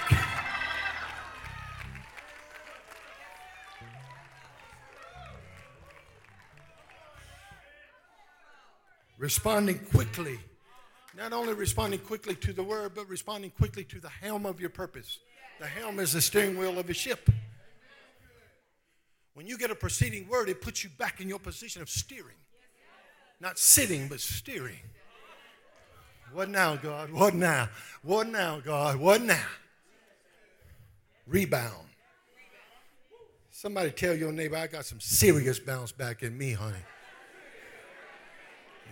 [9.20, 10.40] Responding quickly.
[11.16, 14.70] Not only responding quickly to the word, but responding quickly to the helm of your
[14.70, 15.20] purpose.
[15.60, 17.30] The helm is the steering wheel of a ship.
[19.34, 22.38] When you get a proceeding word, it puts you back in your position of steering.
[23.42, 24.80] Not sitting, but steering.
[26.32, 27.12] What now, God?
[27.12, 27.68] What now?
[28.02, 28.96] What now, God?
[28.98, 29.48] What now?
[31.28, 31.88] Rebound.
[33.52, 36.78] Somebody tell your neighbor, I got some serious bounce back in me, honey.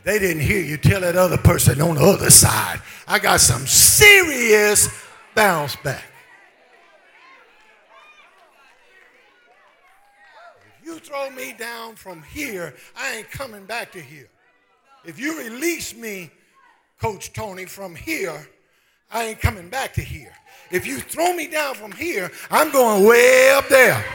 [0.07, 2.79] They didn't hear you tell that other person on the other side.
[3.09, 4.87] I got some serious
[5.35, 6.05] bounce back.
[10.79, 14.29] If you throw me down from here, I ain't coming back to here.
[15.03, 16.31] If you release me,
[17.01, 18.47] Coach Tony, from here,
[19.11, 20.31] I ain't coming back to here.
[20.71, 24.05] If you throw me down from here, I'm going way up there.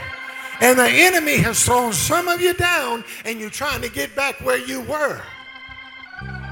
[0.59, 4.43] And the enemy has thrown some of you down, and you're trying to get back
[4.43, 5.21] where you were.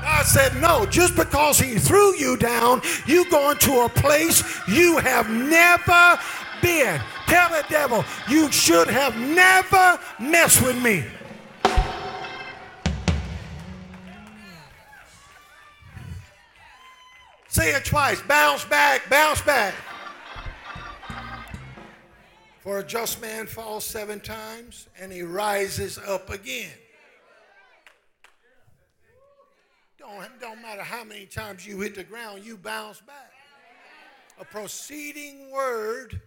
[0.01, 4.97] God said, No, just because He threw you down, you're going to a place you
[4.97, 6.19] have never
[6.61, 6.99] been.
[7.27, 11.05] Tell the devil, you should have never messed with me.
[17.47, 18.21] Say it twice.
[18.21, 19.73] Bounce back, bounce back.
[22.61, 26.71] For a just man falls seven times and he rises up again.
[30.01, 33.31] Don't, don't matter how many times you hit the ground, you bounce back.
[34.39, 36.19] A proceeding word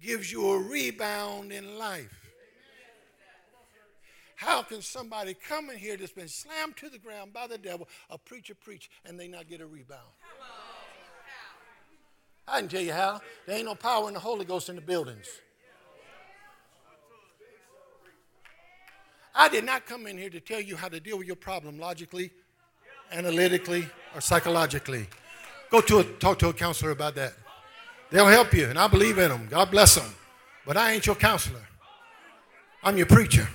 [0.00, 2.30] gives you a rebound in life.
[4.36, 7.88] How can somebody come in here that's been slammed to the ground by the devil,
[8.10, 10.12] a preacher preach, and they not get a rebound?
[12.46, 13.20] I can tell you how.
[13.46, 15.26] There ain't no power in the Holy Ghost in the buildings.
[19.34, 21.80] I did not come in here to tell you how to deal with your problem
[21.80, 22.30] logically
[23.12, 25.06] analytically, or psychologically.
[25.70, 27.34] Go to a, talk to a counselor about that.
[28.10, 29.48] They'll help you, and I believe in them.
[29.50, 30.14] God bless them.
[30.66, 31.66] But I ain't your counselor.
[32.82, 33.48] I'm your preacher.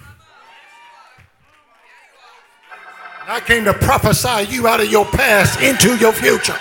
[3.22, 6.58] And I came to prophesy you out of your past into your future.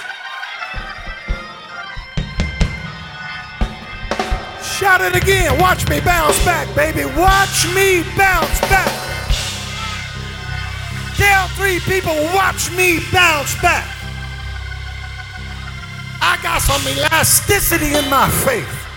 [4.63, 5.59] Shout it again.
[5.59, 7.05] Watch me bounce back, baby.
[7.19, 9.08] Watch me bounce back.
[11.19, 13.85] Tell three people, watch me bounce back.
[16.23, 18.88] I got some elasticity in my faith.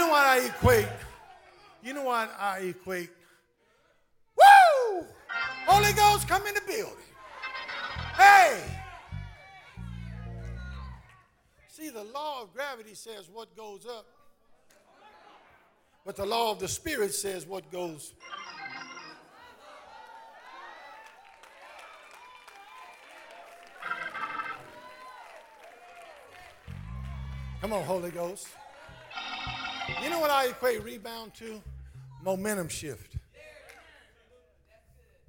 [0.00, 0.88] Know what I equate?
[1.82, 3.10] You know what I equate?
[4.34, 5.04] Woo!
[5.66, 6.96] Holy Ghost, come in the building.
[8.16, 8.62] Hey!
[11.68, 14.06] See, the law of gravity says what goes up,
[16.06, 18.14] but the law of the Spirit says what goes.
[27.60, 28.48] Come on, Holy Ghost.
[30.10, 31.62] You know what I equate rebound to?
[32.24, 33.14] Momentum shift.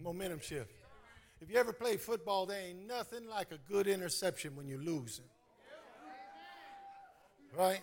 [0.03, 0.71] Momentum shift.
[1.39, 5.25] If you ever play football, there ain't nothing like a good interception when you're losing.
[7.55, 7.81] Right?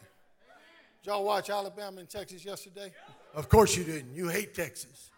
[1.05, 2.93] Did y'all watch Alabama and Texas yesterday?
[3.33, 4.13] Of course you didn't.
[4.13, 5.13] You hate Texas.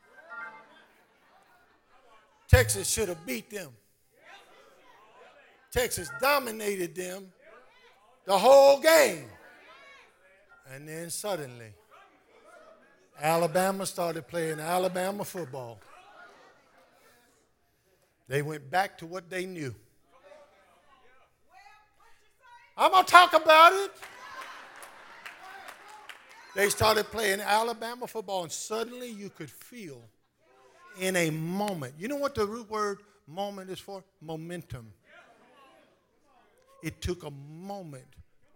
[2.47, 3.71] Texas should have beat them.
[5.73, 7.33] Texas dominated them
[8.27, 9.25] the whole game.
[10.73, 11.73] And then suddenly,
[13.21, 15.81] Alabama started playing Alabama football.
[18.29, 19.75] They went back to what they knew.
[22.77, 23.91] I'm going to talk about it.
[26.55, 30.03] They started playing Alabama football, and suddenly you could feel
[31.01, 31.95] in a moment.
[31.99, 34.05] You know what the root word moment is for?
[34.21, 34.93] Momentum.
[36.83, 38.07] It took a moment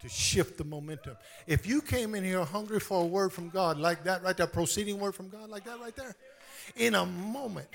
[0.01, 1.15] to shift the momentum.
[1.47, 4.47] If you came in here hungry for a word from God like that, right there,
[4.47, 6.15] proceeding word from God like that, right there,
[6.75, 7.67] in a moment,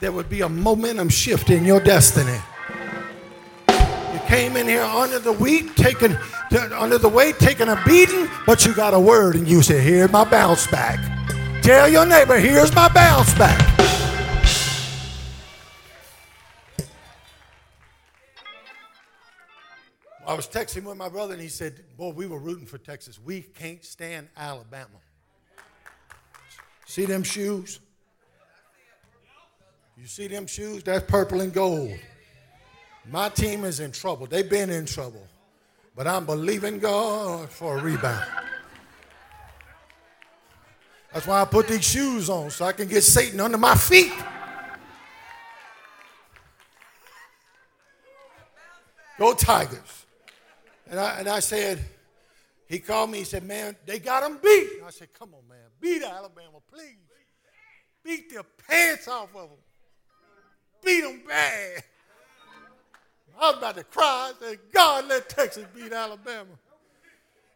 [0.00, 2.38] there would be a momentum shift in your destiny.
[3.68, 6.16] You came in here under the weight, taking
[6.72, 10.10] under the weight, taking a beating, but you got a word, and you said, "Here's
[10.10, 10.98] my bounce back."
[11.62, 13.81] Tell your neighbor, "Here's my bounce back."
[20.32, 23.20] I was texting with my brother, and he said, Boy, we were rooting for Texas.
[23.22, 24.88] We can't stand Alabama.
[26.86, 27.80] See them shoes?
[29.94, 30.84] You see them shoes?
[30.84, 31.98] That's purple and gold.
[33.10, 34.24] My team is in trouble.
[34.24, 35.22] They've been in trouble.
[35.94, 38.24] But I'm believing God for a rebound.
[41.12, 44.14] That's why I put these shoes on, so I can get Satan under my feet.
[49.18, 50.01] Go Tigers.
[50.92, 51.82] And I, and I said,
[52.68, 54.68] he called me, he said, man, they got them beat.
[54.86, 56.98] I said, come on, man, beat Alabama, please.
[58.04, 59.58] Beat their pants off of them.
[60.84, 61.82] Beat them bad.
[63.40, 64.32] I was about to cry.
[64.34, 66.50] I said, God, let Texas beat Alabama.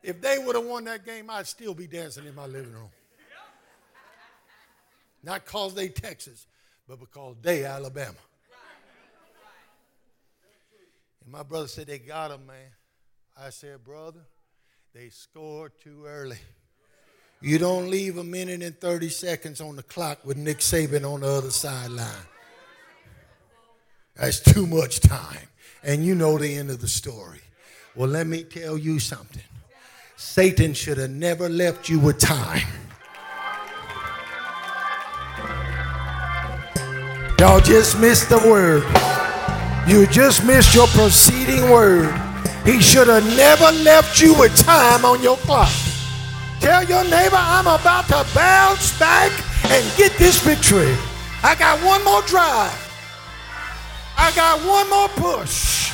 [0.03, 2.89] If they would have won that game, I'd still be dancing in my living room.
[5.23, 6.47] Not because they Texas,
[6.89, 8.17] but because they Alabama.
[11.23, 12.71] And my brother said, they got them, man.
[13.39, 14.21] I said, Brother,
[14.95, 16.39] they scored too early.
[17.43, 21.21] You don't leave a minute and 30 seconds on the clock with Nick Saban on
[21.21, 22.09] the other sideline.
[24.15, 25.49] That's too much time.
[25.83, 27.41] And you know the end of the story.
[27.95, 29.43] Well, let me tell you something.
[30.17, 32.67] Satan should have never left you with time.
[37.39, 38.83] Y'all just missed the word.
[39.87, 42.26] You just missed your proceeding word.
[42.67, 45.71] He should have never left you with time on your clock.
[46.59, 49.31] Tell your neighbor, I'm about to bounce back
[49.67, 50.97] and get this victory.
[51.45, 52.75] I got one more drive.
[54.17, 55.93] I got one more push.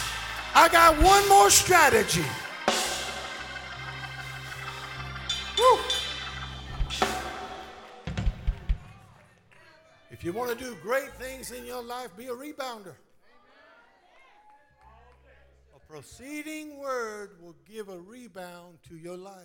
[0.54, 2.24] I got one more strategy.
[5.58, 5.78] Woo.
[10.10, 12.94] If you want to do great things in your life, be a rebounder
[15.92, 19.36] proceeding word will give a rebound to your life.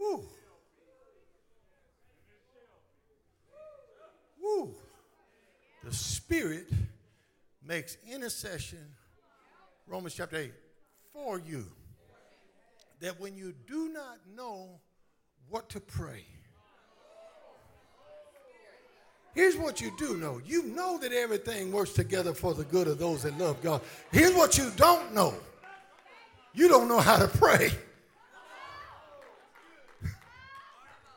[0.00, 0.24] Woo.
[4.42, 4.74] Woo.
[5.84, 6.68] The Spirit
[7.62, 8.86] makes intercession,
[9.86, 10.52] Romans chapter 8,
[11.12, 11.66] for you.
[13.00, 14.80] That when you do not know
[15.50, 16.24] what to pray,
[19.34, 22.98] Here's what you do know you know that everything works together for the good of
[22.98, 23.80] those that love God.
[24.10, 25.34] Here's what you don't know
[26.54, 27.70] you don't know how to pray.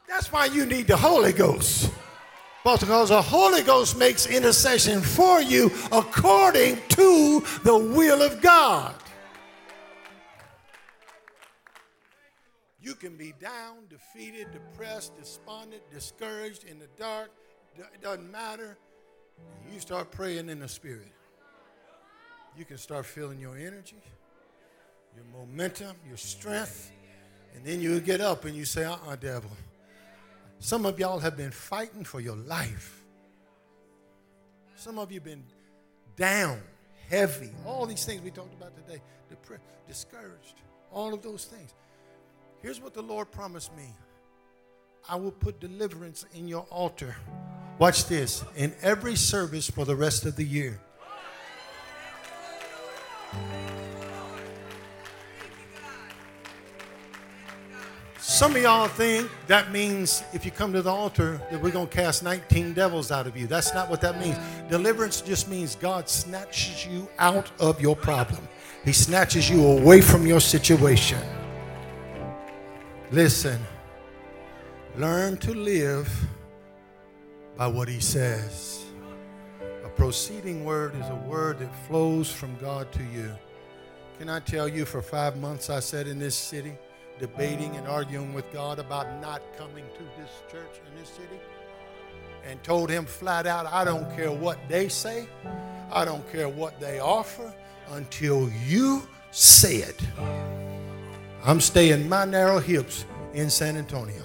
[0.08, 1.92] That's why you need the Holy Ghost.
[2.64, 8.96] Because the Holy Ghost makes intercession for you according to the will of God.
[12.82, 17.30] You can be down, defeated, depressed, despondent, discouraged, in the dark
[17.78, 18.78] it doesn't matter.
[19.72, 21.12] You start praying in the Spirit.
[22.58, 24.02] you can start feeling your energy,
[25.16, 26.92] your momentum, your strength,
[27.54, 29.52] and then you get up and you say, uh uh-uh, uh devil.
[30.60, 33.04] Some of y'all have been fighting for your life.
[34.76, 35.44] Some of you been
[36.16, 36.62] down,
[37.10, 40.62] heavy, all these things we talked about today, depressed, discouraged,
[40.92, 41.74] all of those things.
[42.62, 43.94] Here's what the Lord promised me
[45.08, 47.16] I will put deliverance in your altar.
[47.78, 50.80] Watch this in every service for the rest of the year.
[58.20, 61.88] Some of y'all think that means if you come to the altar that we're going
[61.88, 63.46] to cast 19 devils out of you.
[63.46, 64.38] That's not what that means.
[64.70, 68.48] Deliverance just means God snatches you out of your problem,
[68.84, 71.22] He snatches you away from your situation.
[73.12, 73.62] Listen,
[74.98, 76.10] learn to live
[77.58, 78.86] by what He says.
[79.84, 83.34] A proceeding word is a word that flows from God to you.
[84.20, 86.78] Can I tell you, for five months I sat in this city
[87.20, 91.40] debating and arguing with God about not coming to this church in this city
[92.46, 95.28] and told him flat out, I don't care what they say,
[95.92, 97.54] I don't care what they offer
[97.92, 100.00] until you say it.
[101.44, 104.25] I'm staying my narrow hips in San Antonio.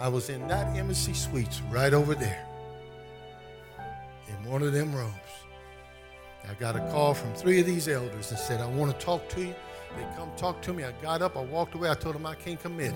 [0.00, 2.46] I was in that embassy suites right over there
[4.28, 5.14] in one of them rooms.
[6.48, 9.28] I got a call from three of these elders and said, I want to talk
[9.30, 9.54] to you.
[9.96, 10.84] They come talk to me.
[10.84, 11.90] I got up, I walked away.
[11.90, 12.92] I told them I can't commit.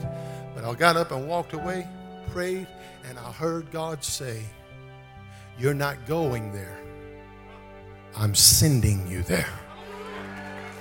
[0.55, 1.86] But I got up and walked away,
[2.32, 2.66] prayed,
[3.09, 4.42] and I heard God say,
[5.59, 6.78] You're not going there.
[8.16, 9.49] I'm sending you there.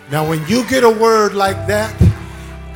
[0.09, 1.93] Now, when you get a word like that,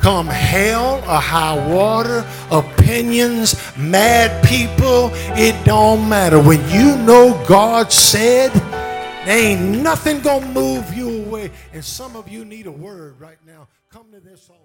[0.02, 6.42] come hell or high water, opinions, mad people, it don't matter.
[6.42, 8.52] When you know God said,
[9.24, 11.52] there ain't nothing gonna move you away.
[11.72, 13.68] And some of you need a word right now.
[13.90, 14.61] Come to this altar